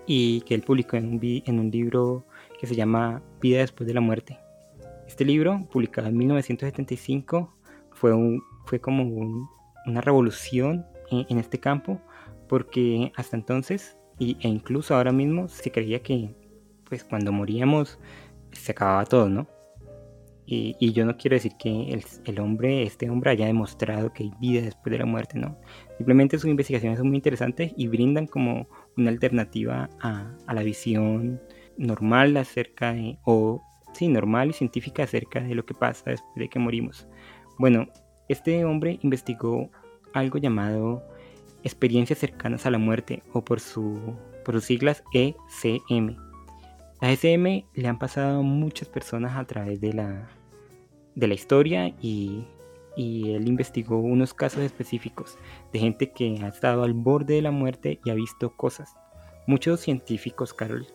[0.07, 2.24] y que él publicó en un, en un libro
[2.61, 4.38] que se llama Vida después de la muerte.
[5.07, 7.55] Este libro, publicado en 1975,
[7.90, 9.05] fue, un, fue como
[9.86, 12.00] una revolución en, este campo,
[12.48, 16.34] porque hasta entonces, y, e incluso ahora mismo, se creía que
[16.93, 17.99] pues cuando moríamos
[18.51, 19.49] se acababa todo, ¿no?
[20.45, 24.61] Y, yo no quiero decir que el, hombre, este hombre haya demostrado que hay vida
[24.61, 25.59] después de la muerte, ¿no?
[25.97, 28.68] Simplemente sus investigaciones son muy interesantes y brindan como
[28.99, 31.40] una alternativa a, la visión
[31.78, 33.62] normal acerca de, o
[33.95, 37.09] sí, normal y científica acerca de lo que pasa después de que morimos.
[37.59, 37.88] Bueno,
[38.28, 39.70] este hombre investigó
[40.12, 41.03] algo llamado
[41.62, 44.14] experiencias cercanas a la muerte o por, su,
[44.45, 46.32] por sus siglas ECM.
[47.03, 50.28] La ECM le han pasado a muchas personas a través de la,
[51.16, 52.46] de la historia y,
[52.96, 55.36] él investigó unos casos específicos
[55.72, 58.94] de gente que ha estado al borde de la muerte y ha visto cosas.
[59.48, 60.86] Muchos científicos, Carol,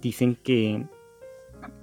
[0.00, 0.84] dicen que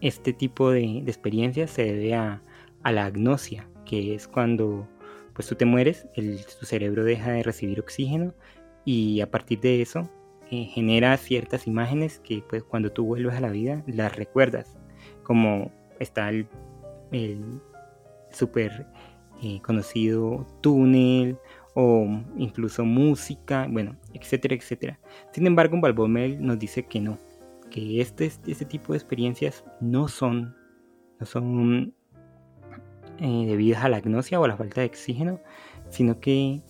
[0.02, 2.42] este tipo de, experiencias se debe a,
[2.84, 4.90] la agnosia, que es cuando
[5.32, 8.34] pues tú te mueres, el, tu cerebro deja de recibir oxígeno
[8.84, 10.10] y a partir de eso
[10.52, 14.78] eh, genera ciertas imágenes que pues cuando tú vuelves a la vida las recuerdas,
[15.24, 16.48] como está el,
[17.12, 17.62] el
[18.32, 18.88] súper
[19.42, 21.38] eh, conocido túnel
[21.76, 25.00] o incluso música, bueno, etcétera, etcétera.
[25.32, 27.18] Sin embargo, Balbomel nos dice que no,
[27.70, 30.56] que este, este tipo de experiencias no son,
[31.20, 31.94] no son
[33.20, 35.40] eh, debidas a la agnosia o a la falta de oxígeno,
[35.90, 36.62] sino que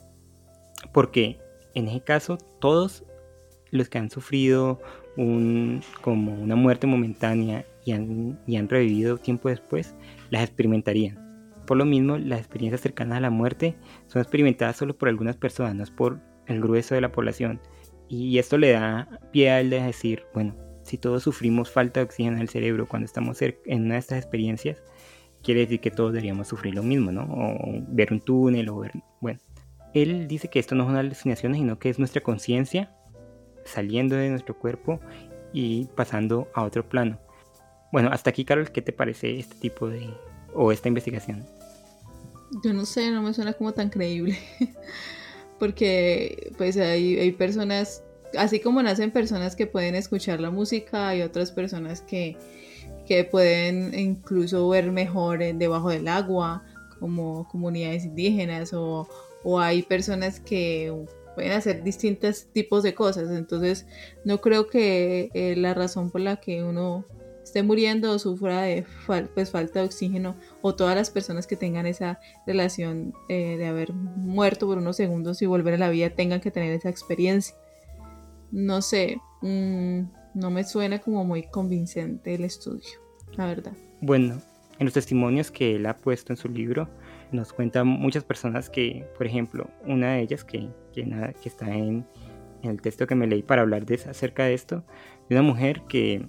[0.94, 1.40] porque
[1.76, 3.06] en ese caso todos
[3.72, 4.80] los que han sufrido
[5.18, 9.96] un, como una muerte momentánea y han, y han revivido tiempo después,
[10.30, 11.30] las experimentarían.
[11.66, 13.76] Por lo mismo, las experiencias cercanas a la muerte
[14.08, 17.60] son experimentadas solo por algunas personas, por el grueso de la población.
[18.08, 22.06] Y esto le da pie a él de decir, bueno, si todos sufrimos falta de
[22.06, 24.82] oxígeno en el cerebro cuando estamos en una de estas experiencias,
[25.44, 27.24] quiere decir que todos deberíamos sufrir lo mismo, ¿no?
[27.24, 28.94] O ver un túnel o ver...
[29.22, 29.40] Bueno,
[29.94, 32.96] él dice que esto no es una alucinación, sino que es nuestra conciencia
[33.70, 35.00] saliendo de nuestro cuerpo
[35.54, 37.20] y pasando a otro plano.
[37.92, 40.14] Bueno, hasta aquí, Carol, ¿qué te parece este tipo de...
[40.54, 41.46] o esta investigación?
[42.64, 44.38] Yo no sé, no me suena como tan creíble.
[45.60, 48.04] Porque pues hay, hay personas,
[48.38, 52.38] así como nacen personas que pueden escuchar la música, hay otras personas que,
[53.06, 56.64] que pueden incluso ver mejor debajo del agua,
[57.00, 59.10] como comunidades indígenas, o,
[59.44, 60.94] o hay personas que
[61.40, 63.32] pueden hacer distintos tipos de cosas.
[63.32, 63.88] Entonces,
[64.26, 67.06] no creo que eh, la razón por la que uno
[67.42, 71.86] esté muriendo o sufra de pues, falta de oxígeno o todas las personas que tengan
[71.86, 76.42] esa relación eh, de haber muerto por unos segundos y volver a la vida tengan
[76.42, 77.56] que tener esa experiencia.
[78.52, 80.02] No sé, mm,
[80.34, 82.90] no me suena como muy convincente el estudio,
[83.38, 83.74] la verdad.
[84.02, 84.42] Bueno,
[84.78, 86.90] en los testimonios que él ha puesto en su libro,
[87.32, 91.02] nos cuentan muchas personas que, por ejemplo, una de ellas que, que,
[91.46, 92.06] está en,
[92.62, 94.84] en, el texto que me leí para hablar de, acerca de esto,
[95.30, 96.26] de una mujer que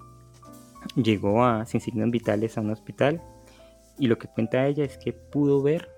[0.97, 3.23] llegó a, sin signos vitales a un hospital
[3.99, 5.91] y lo que cuenta ella es que pudo ver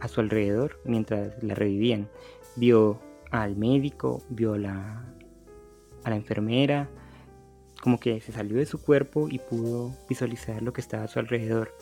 [0.00, 2.08] a su alrededor mientras la revivían.
[2.56, 3.00] Vio
[3.30, 5.04] al médico, vio la,
[6.04, 6.88] a la enfermera,
[7.80, 11.18] como que se salió de su cuerpo y pudo visualizar lo que estaba a su
[11.18, 11.74] alrededor.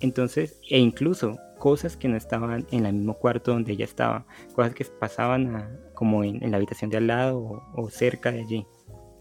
[0.00, 4.74] Entonces, e incluso cosas que no estaban en el mismo cuarto donde ella estaba, cosas
[4.74, 8.66] que pasaban como en, la habitación de al lado o, cerca de allí,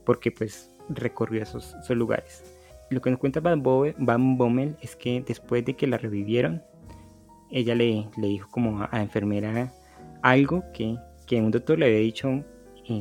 [0.05, 2.43] porque pues recorrió esos, esos lugares.
[2.89, 6.61] Lo que nos cuenta Van, Bommel es que después de que la revivieron,
[7.49, 9.71] ella le, le dijo como a, la enfermera
[10.21, 12.43] algo que, que un doctor le había dicho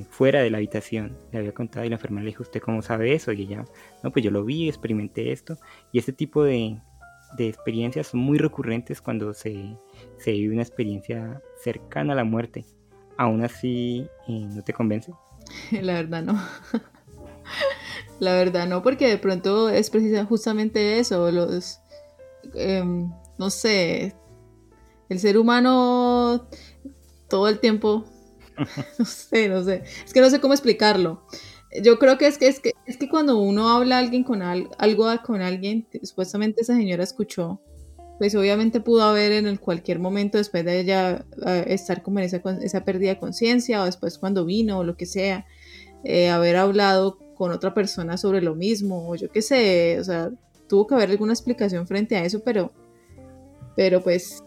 [0.08, 1.16] fuera de la habitación.
[1.32, 3.32] Le había contado y la enfermera le dijo, ¿usted cómo sabe eso?
[3.32, 3.64] Y ella,
[4.02, 5.58] no, pues yo lo vi, experimenté esto.
[5.92, 6.78] Y este tipo de,
[7.36, 9.76] de experiencias muy recurrentes cuando se,
[10.18, 12.64] se, vive una experiencia cercana a la muerte.
[13.16, 15.12] Aún así, eh, ¿no te convence?
[15.70, 16.40] La verdad no.
[18.20, 21.80] la verdad no, porque de pronto es precisamente justamente eso, los,
[22.54, 24.14] em, no sé,
[25.08, 26.48] el ser humano
[27.28, 28.04] todo el tiempo
[28.98, 29.84] no sé, no sé.
[30.04, 31.26] Es que no sé cómo explicarlo.
[31.82, 35.06] Yo creo que es que es que, es que cuando uno habla alguien con algo
[35.24, 37.60] con alguien, supuestamente esa señora escuchó,
[38.18, 41.24] pues obviamente pudo haber en el cualquier momento después de ella
[41.66, 45.06] estar como en esa, esa pérdida de conciencia o después cuando vino o lo que
[45.06, 45.46] sea,
[46.04, 50.30] eh, haber hablado con otra persona sobre lo mismo o yo qué sé, o sea,
[50.68, 52.72] tuvo que haber alguna explicación frente a eso, pero,
[53.74, 54.44] pero pues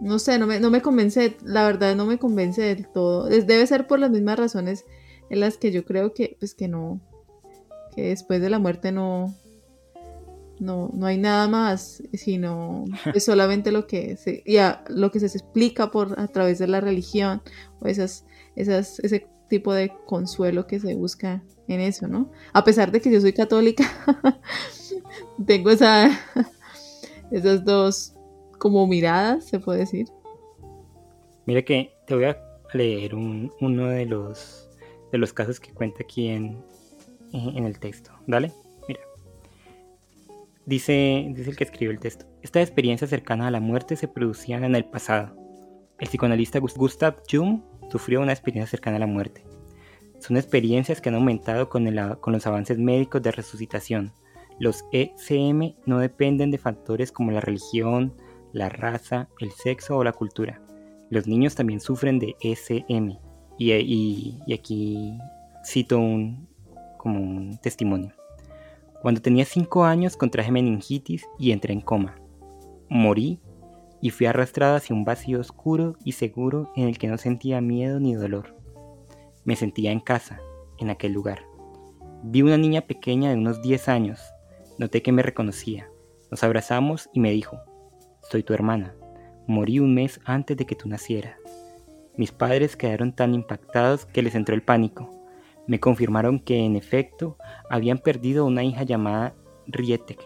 [0.00, 3.26] no sé, no me, no me convence, la verdad no me convence del todo.
[3.26, 4.84] Debe ser por las mismas razones
[5.30, 7.00] en las que yo creo que, pues que no,
[7.94, 9.34] que después de la muerte no,
[10.58, 15.26] no, no hay nada más, sino es solamente lo que se, ya, lo que se
[15.26, 17.42] explica por a través de la religión,
[17.80, 18.24] o esas,
[18.54, 22.30] esas, ese tipo de consuelo que se busca en eso, ¿no?
[22.52, 23.84] A pesar de que yo soy católica,
[25.46, 26.10] tengo esa,
[27.30, 28.14] esas dos
[28.58, 30.08] como miradas, se puede decir.
[31.44, 32.36] Mira que te voy a
[32.72, 34.65] leer uno de los,
[35.16, 36.62] de los casos que cuenta aquí en,
[37.32, 38.12] en el texto.
[38.26, 38.52] Dale,
[38.88, 39.00] mira.
[40.64, 42.26] Dice, dice el que escribe el texto.
[42.42, 45.36] Esta experiencia cercana a la muerte se producía en el pasado.
[45.98, 47.60] El psicoanalista Gustav Jung
[47.90, 49.44] sufrió una experiencia cercana a la muerte.
[50.18, 54.12] Son experiencias que han aumentado con, el, con los avances médicos de resucitación.
[54.58, 58.14] Los ECM no dependen de factores como la religión,
[58.52, 60.62] la raza, el sexo o la cultura.
[61.10, 63.18] Los niños también sufren de SM.
[63.58, 65.18] Y, aquí
[65.64, 66.48] cito un,
[66.98, 68.12] como un testimonio.
[69.02, 72.16] Cuando tenía 5 años contraje meningitis y entré en coma.
[72.88, 73.40] Morí
[74.00, 78.00] y fui arrastrado hacia un vacío oscuro y seguro en el que no sentía miedo
[78.00, 78.56] ni dolor.
[79.44, 80.40] Me sentía en casa,
[80.78, 81.42] en aquel lugar.
[82.22, 84.20] Vi una niña pequeña de unos 10 años.
[84.78, 85.88] Noté que me reconocía.
[86.30, 87.58] Nos abrazamos y me dijo,
[88.30, 88.94] soy tu hermana.
[89.46, 91.36] Morí un mes antes de que tú nacieras.
[92.16, 95.10] Mis padres quedaron tan impactados que les entró el pánico.
[95.66, 97.36] Me confirmaron que en efecto
[97.68, 99.34] habían perdido una hija llamada
[99.66, 100.20] Rietek.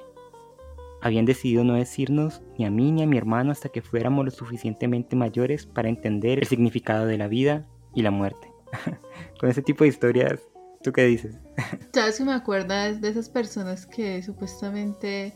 [1.02, 4.30] Habían decidido no decirnos ni a mí ni a mi hermano hasta que fuéramos lo
[4.30, 8.52] suficientemente mayores para entender el significado de la vida y la muerte.
[9.40, 10.40] Con ese tipo de historias,
[10.82, 11.38] ¿tú qué dices?
[11.94, 15.34] ¿Sabes que me acuerdas de esas personas que supuestamente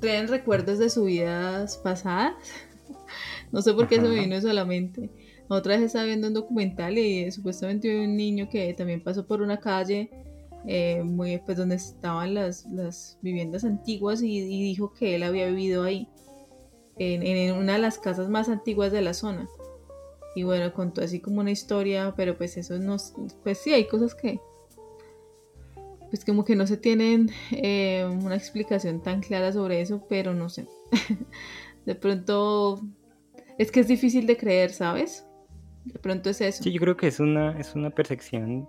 [0.00, 2.34] traen recuerdos de sus vidas pasadas.
[3.52, 5.10] No sé por qué se me vino eso a la mente.
[5.52, 9.58] Otra vez estaba viendo un documental y supuestamente un niño que también pasó por una
[9.58, 10.08] calle
[10.64, 15.82] eh, muy pues donde estaban las, las viviendas antiguas y, dijo que él había vivido
[15.82, 16.08] ahí,
[16.98, 19.48] en, en, una de las casas más antiguas de la zona.
[20.36, 22.96] Y bueno, contó así como una historia, pero pues eso no,
[23.42, 24.38] pues sí, hay cosas que,
[26.10, 30.48] pues como que no se tienen eh, una explicación tan clara sobre eso, pero no
[30.48, 30.68] sé.
[31.86, 32.80] de pronto
[33.58, 35.26] es que es difícil de creer, ¿sabes?
[35.84, 36.62] De pronto es eso.
[36.62, 38.68] Sí, yo creo que es una, es una percepción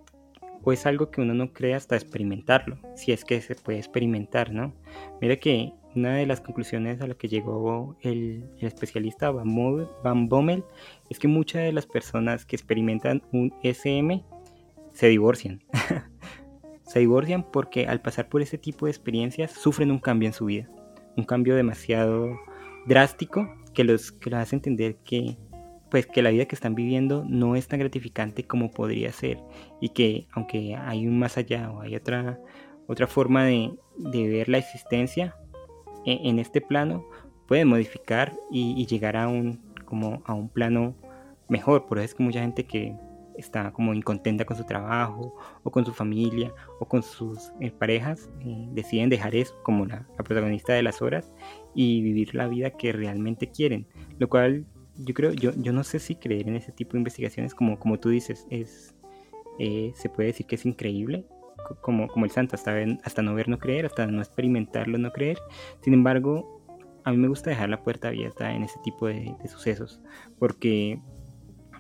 [0.64, 4.52] o es algo que uno no cree hasta experimentarlo, si es que se puede experimentar,
[4.54, 4.74] ¿no?
[5.20, 10.64] Mira que una de las conclusiones a la que llegó el, el especialista Van, Bommel
[11.10, 14.24] es que muchas de las personas que experimentan un SM
[14.94, 15.62] se divorcian.
[16.84, 20.44] Se divorcian porque al pasar por ese tipo de experiencias sufren un cambio en su
[20.44, 20.70] vida.
[21.16, 22.38] Un cambio demasiado
[22.86, 25.38] drástico que los, que los hace entender que,
[25.92, 29.38] pues que la vida que están viviendo no es tan gratificante como podría ser
[29.82, 32.40] y que aunque hay un más allá o hay otra,
[32.88, 35.36] otra forma de, ver la existencia
[36.06, 37.06] e, en, este plano,
[37.46, 40.96] pueden modificar y, llegar a un, como a un plano
[41.50, 41.86] mejor.
[41.88, 42.96] Por eso es que mucha gente que
[43.36, 48.30] está como incontenta con su trabajo o con su familia o con sus eh, parejas,
[48.46, 51.34] eh, deciden dejar eso como la, protagonista de las horas
[51.76, 53.88] y vivir la vida que realmente quieren.
[54.20, 54.66] Lo cual
[54.98, 58.00] yo creo, yo, yo no sé si creer en ese tipo de investigaciones, como, como
[58.00, 58.96] tú dices, es,
[59.60, 61.26] eh, se puede decir que es increíble,
[61.82, 65.38] como, como el santo, hasta, hasta no ver, no creer, hasta no experimentarlo, no creer.
[65.82, 66.62] Sin embargo,
[67.04, 70.02] a mí me gusta dejar la puerta abierta en ese tipo de, de sucesos,
[70.40, 71.00] porque,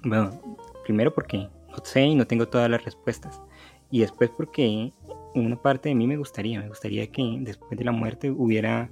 [0.03, 1.38] bueno, primero porque
[1.70, 3.41] no sé y no tengo todas las respuestas.
[3.89, 4.93] Y después porque
[5.36, 8.89] una parte de mí me gustaría, me gustaría que después de la muerte hubiera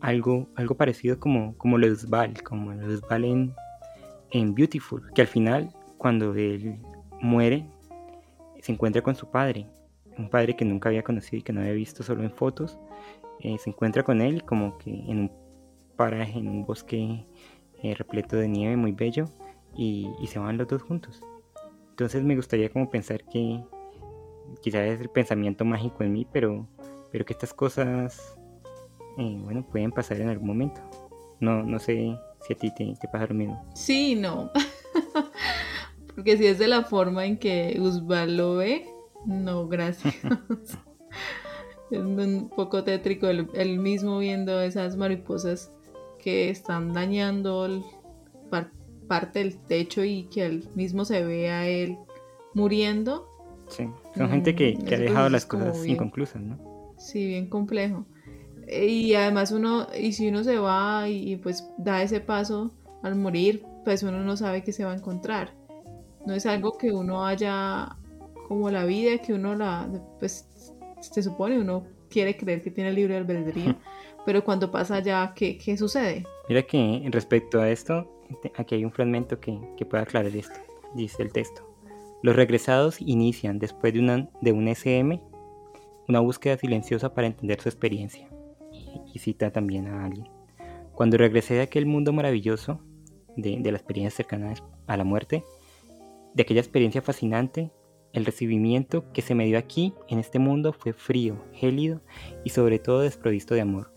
[0.00, 1.76] algo, algo parecido como, como
[2.08, 2.72] Val, como
[3.08, 3.54] Val en,
[4.30, 6.78] en Beautiful, que al final cuando él
[7.20, 7.66] muere
[8.60, 9.66] se encuentra con su padre,
[10.16, 12.78] un padre que nunca había conocido y que no había visto solo en fotos,
[13.40, 15.32] eh, se encuentra con él como que en un
[15.96, 17.26] paraje, en un bosque
[17.82, 19.26] eh, repleto de nieve muy bello
[19.76, 21.22] y, se van los dos juntos.
[21.90, 23.62] Entonces me gustaría como pensar que
[24.62, 26.66] quizás es el pensamiento mágico en mí, pero,
[27.10, 28.38] pero que estas cosas,
[29.20, 30.80] eh, bueno, pueden pasar en algún momento.
[31.40, 32.16] No, no sé
[32.46, 33.64] si a ti te, te pasa lo mismo.
[33.74, 34.50] Sí, no.
[36.14, 38.86] Porque si es de la forma en que Usbal lo ve,
[39.26, 40.14] no, gracias.
[41.90, 45.70] es un poco tétrico el, mismo viendo esas mariposas
[46.18, 47.82] que están dañando el,
[49.08, 51.98] parte del techo y que él mismo se ve a él
[52.54, 53.26] muriendo.
[53.68, 56.94] Sí, son gente que, mm, ha dejado las cosas inconclusas, ¿no?
[56.96, 58.04] Sí, bien complejo.
[58.70, 63.64] Y además uno, y si uno se va y, pues da ese paso al morir,
[63.84, 65.54] pues uno no sabe qué se va a encontrar.
[66.26, 67.96] No es algo que uno haya
[68.46, 70.46] como la vida, que uno la, pues
[71.00, 73.76] se supone, uno quiere creer que tiene libre albedrío,
[74.26, 76.24] pero cuando pasa ya, ¿qué, ¿qué sucede?
[76.48, 78.08] Mira que respecto a esto,
[78.56, 79.58] aquí hay un fragmento que,
[79.88, 80.58] puede aclarar esto.
[80.94, 81.66] Dice el texto.
[82.22, 85.20] Los regresados inician, después de, una, de un SM,
[86.08, 88.28] una búsqueda silenciosa para entender su experiencia.
[89.12, 90.28] Y, cita también a alguien.
[90.94, 92.80] Cuando regresé de aquel mundo maravilloso,
[93.36, 94.54] de, de la experiencia cercana
[94.86, 95.44] a la muerte,
[96.34, 97.72] de aquella experiencia fascinante,
[98.12, 102.00] el recibimiento que se me dio aquí, en este mundo, fue frío, gélido
[102.44, 103.92] y sobre todo desprovisto de amor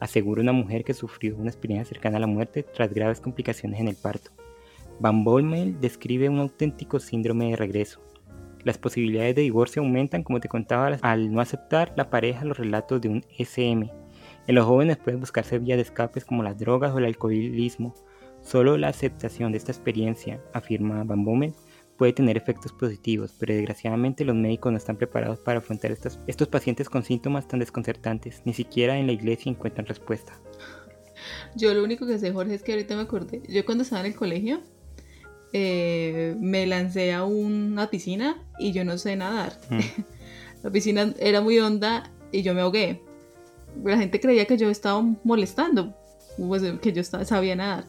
[0.00, 3.88] asegura una mujer que sufrió una experiencia cercana a la muerte tras graves complicaciones en
[3.88, 4.30] el parto.
[5.00, 8.00] Van Bommel describe un auténtico síndrome de regreso.
[8.64, 13.00] Las posibilidades de divorcio aumentan, como te contaba, al no aceptar la pareja los relatos
[13.00, 13.90] de un SM.
[14.48, 17.94] En los jóvenes pueden buscarse vías de escapes como las drogas o el alcoholismo.
[18.40, 21.52] Solo la aceptación de esta experiencia, afirma Van Bommel,
[21.98, 26.48] puede tener efectos positivos, pero desgraciadamente los médicos no están preparados para afrontar estos, estos
[26.48, 28.40] pacientes con síntomas tan desconcertantes.
[28.46, 30.32] Ni siquiera en la iglesia encuentran respuesta.
[31.54, 33.42] Yo lo único que sé, Jorge, es que ahorita me acordé.
[33.50, 34.62] Yo cuando estaba en el colegio
[35.52, 39.60] eh, me lancé a una piscina y yo no sé nadar.
[39.68, 39.80] Mm.
[40.62, 43.02] la piscina era muy honda y yo me ahogué.
[43.84, 45.94] La gente creía que yo estaba molestando,
[46.36, 47.84] pues, que yo sabía nadar.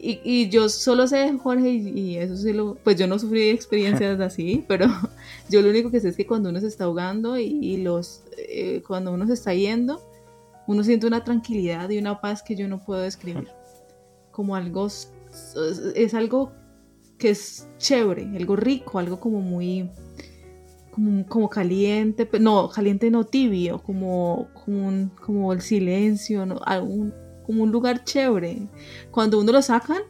[0.00, 4.20] Y, y, yo solo sé, Jorge, y, eso sí lo, pues yo no sufrí experiencias
[4.20, 4.86] así, pero
[5.50, 8.82] yo lo único que sé es que cuando uno se está ahogando y, los, eh,
[8.86, 10.00] cuando uno se está yendo,
[10.68, 13.48] uno siente una tranquilidad y una paz que yo no puedo describir.
[14.30, 16.52] Como algo, es, algo
[17.18, 19.90] que es chévere, algo rico, algo como muy,
[20.98, 26.60] como, como caliente, no, caliente no tibio, como, como, como el silencio, ¿no?
[26.64, 27.14] algún
[27.46, 28.66] como un lugar chévere.
[29.12, 30.02] Cuando uno lo sacan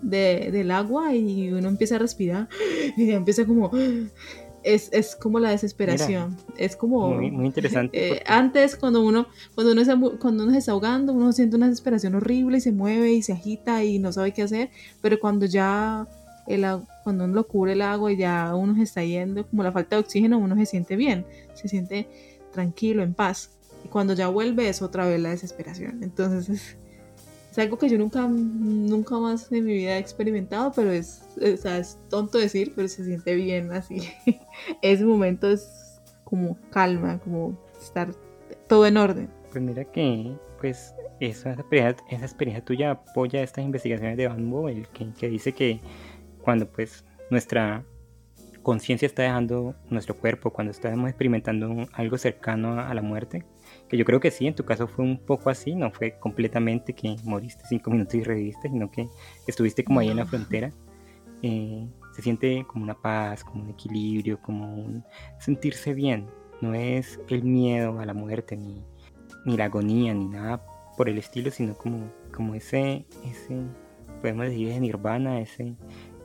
[0.00, 2.48] del agua y uno empieza a respirar
[2.96, 3.70] y empieza como...
[4.64, 6.36] Es, es como la desesperación.
[6.56, 7.12] es como...
[7.16, 8.12] Muy, interesante.
[8.12, 9.26] Eh, antes, cuando uno,
[9.56, 12.70] cuando, uno se, cuando uno se está ahogando, uno siente una desesperación horrible y se
[12.70, 14.70] mueve y se agita y no sabe qué hacer.
[15.00, 16.06] Pero cuando ya
[16.46, 16.64] el,
[17.04, 19.96] cuando uno lo cubre el agua y ya uno se está yendo, como la falta
[19.96, 21.24] de oxígeno, uno se siente bien,
[21.54, 22.08] se siente
[22.52, 23.50] tranquilo, en paz.
[23.84, 26.02] Y cuando ya vuelve es otra vez la desesperación.
[26.02, 26.76] Entonces
[27.50, 31.98] es, algo que yo nunca, nunca más en mi vida he experimentado, pero es, es
[32.08, 34.08] tonto decir, pero se siente bien así.
[34.82, 38.14] Ese momento es como calma, como estar
[38.68, 39.28] todo en orden.
[39.50, 44.88] Pues mira que pues esa experiencia, esa experiencia tuya apoya estas investigaciones de Van Boel,
[44.88, 45.80] que, que dice que
[46.42, 47.84] cuando pues nuestra
[48.62, 53.44] conciencia está dejando nuestro cuerpo, cuando estamos experimentando algo cercano a la muerte,
[53.88, 56.92] que yo creo que sí, en tu caso fue un poco así, no fue completamente
[56.92, 59.08] que moriste cinco minutos y reviviste, sino que
[59.46, 60.70] estuviste como ahí en la frontera.
[61.42, 65.04] eh, se siente como una paz, como un equilibrio, como un
[65.38, 66.26] sentirse bien.
[66.60, 68.84] No es el miedo a la muerte, ni,
[69.44, 70.64] ni la agonía, ni nada
[70.96, 73.62] por el estilo, sino como, como ese, ese,
[74.20, 75.74] podemos decir, ese nirvana, ese,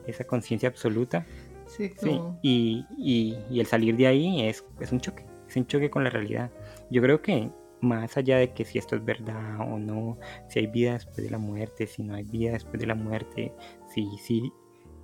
[0.08, 1.24] esa conciencia absoluta.
[1.66, 5.66] Sí, Sí, y, y- y el salir de ahí es, es un choque, es un
[5.66, 6.50] choque con la realidad.
[6.90, 7.50] Yo creo que
[7.80, 11.30] más allá de que si esto es verdad o no, si hay vida después de
[11.30, 13.52] la muerte, si no hay vida después de la muerte,
[13.94, 14.50] si, si,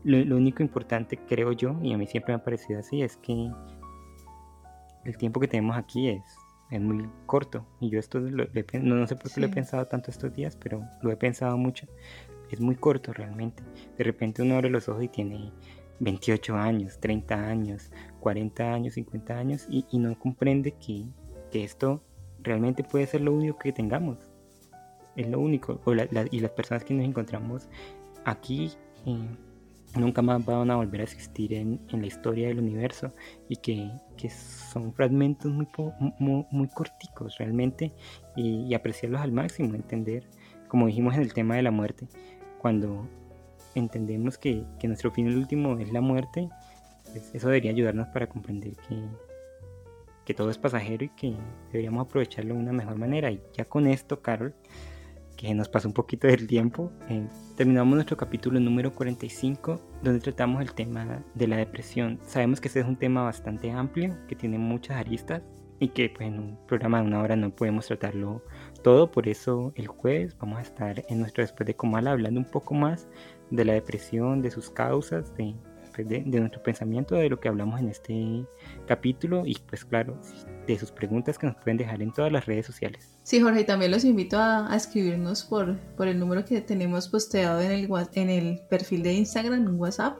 [0.04, 3.16] lo, lo único importante creo yo, y a mí siempre me ha parecido así, es
[3.18, 3.50] que
[5.04, 6.22] el tiempo que tenemos aquí es,
[6.70, 7.66] es muy corto.
[7.80, 9.54] Y yo esto lo- lo no, no sé por qué lo he Sí.
[9.54, 11.86] pensado tanto estos días, pero lo he pensado mucho.
[12.50, 13.62] Es muy corto realmente.
[13.98, 15.52] De repente uno abre los ojos y tiene
[16.00, 17.90] 28 años, 30 años,
[18.20, 21.04] 40 años, 50 años y, y no comprende que,
[21.50, 22.02] que esto
[22.42, 24.18] realmente puede ser lo único que tengamos.
[25.16, 25.80] Es lo único.
[25.84, 27.68] O la- la- y las personas que nos encontramos
[28.24, 28.72] aquí
[29.06, 29.18] eh,
[29.96, 33.12] nunca más van a volver a existir en, en la historia del universo
[33.48, 35.68] y que, que son fragmentos muy,
[36.18, 37.92] muy, muy corticos realmente
[38.36, 40.26] y, y apreciarlos al máximo, entender,
[40.68, 42.08] como dijimos en el tema de la muerte,
[42.64, 43.06] cuando
[43.74, 46.48] entendemos que, nuestro fin último es la muerte,
[47.12, 48.72] pues eso debería ayudarnos para comprender
[50.24, 51.36] que, todo es pasajero y que
[51.70, 53.30] deberíamos aprovecharlo de una mejor manera.
[53.30, 54.54] Y ya con esto, Carol,
[55.36, 60.62] que nos pasó un poquito del tiempo, eh, terminamos nuestro capítulo número 45, donde tratamos
[60.62, 62.18] el tema de la depresión.
[62.24, 65.42] Sabemos que este es un tema bastante amplio, que tiene muchas aristas
[65.84, 68.42] y que pues, en un programa de una hora no podemos tratarlo
[68.82, 72.46] todo, por eso el jueves vamos a estar en nuestro Después de Comala hablando un
[72.46, 73.06] poco más
[73.50, 75.54] de la depresión, de sus causas, de,
[75.94, 78.46] pues, de, de nuestro pensamiento, de lo que hablamos en este
[78.86, 80.18] capítulo y pues claro,
[80.66, 83.14] de sus preguntas que nos pueden dejar en todas las redes sociales.
[83.22, 87.08] Sí, Jorge, y también los invito a, a escribirnos por, por el número que tenemos
[87.08, 90.16] posteado en el, en el perfil de Instagram, en WhatsApp,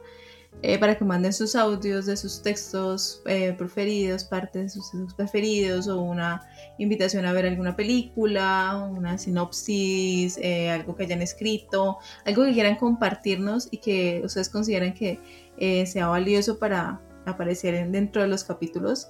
[0.62, 5.14] eh, para que manden sus audios de sus textos eh, preferidos, parte de sus textos
[5.14, 6.42] preferidos, o una
[6.78, 12.76] invitación a ver alguna película, una sinopsis, eh, algo que hayan escrito, algo que quieran
[12.76, 15.20] compartirnos y que ustedes consideren que
[15.58, 19.08] eh, sea valioso para aparecer en- dentro de los capítulos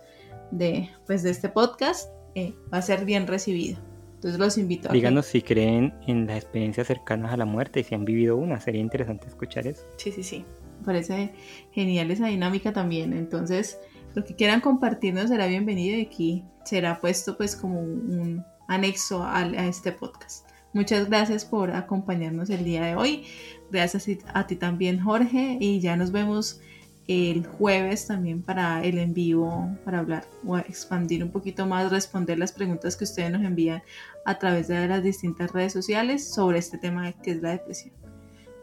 [0.51, 3.79] de, pues, de este podcast eh, va a ser bien recibido.
[4.17, 7.85] Entonces los invito a Díganos si creen en las experiencias cercanas a la muerte y
[7.85, 9.85] si han vivido una, sería interesante escuchar eso.
[9.99, 10.45] Sí, sí, sí.
[10.85, 11.33] Parece
[11.73, 13.13] genial esa dinámica también.
[13.13, 13.79] Entonces,
[14.15, 19.57] lo que quieran compartirnos será bienvenido y aquí será puesto pues como un anexo al-
[19.59, 20.49] a, este podcast.
[20.73, 23.25] Muchas gracias por acompañarnos el día de hoy.
[23.71, 25.57] Gracias a ti también, Jorge.
[25.61, 26.61] Y ya nos vemos
[27.07, 32.39] el jueves también para el en vivo, para hablar o expandir un poquito más, responder
[32.39, 33.83] las preguntas que ustedes nos envían
[34.25, 38.04] a través de las distintas redes sociales sobre este tema que es la depresión.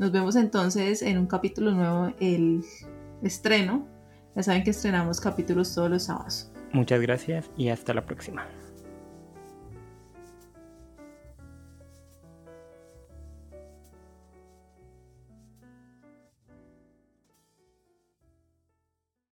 [0.01, 2.63] Nos vemos entonces en un capítulo nuevo, el
[3.21, 3.87] estreno.
[4.35, 6.51] Ya saben que estrenamos capítulos todos los sábados.
[6.73, 8.47] Muchas gracias y hasta la próxima.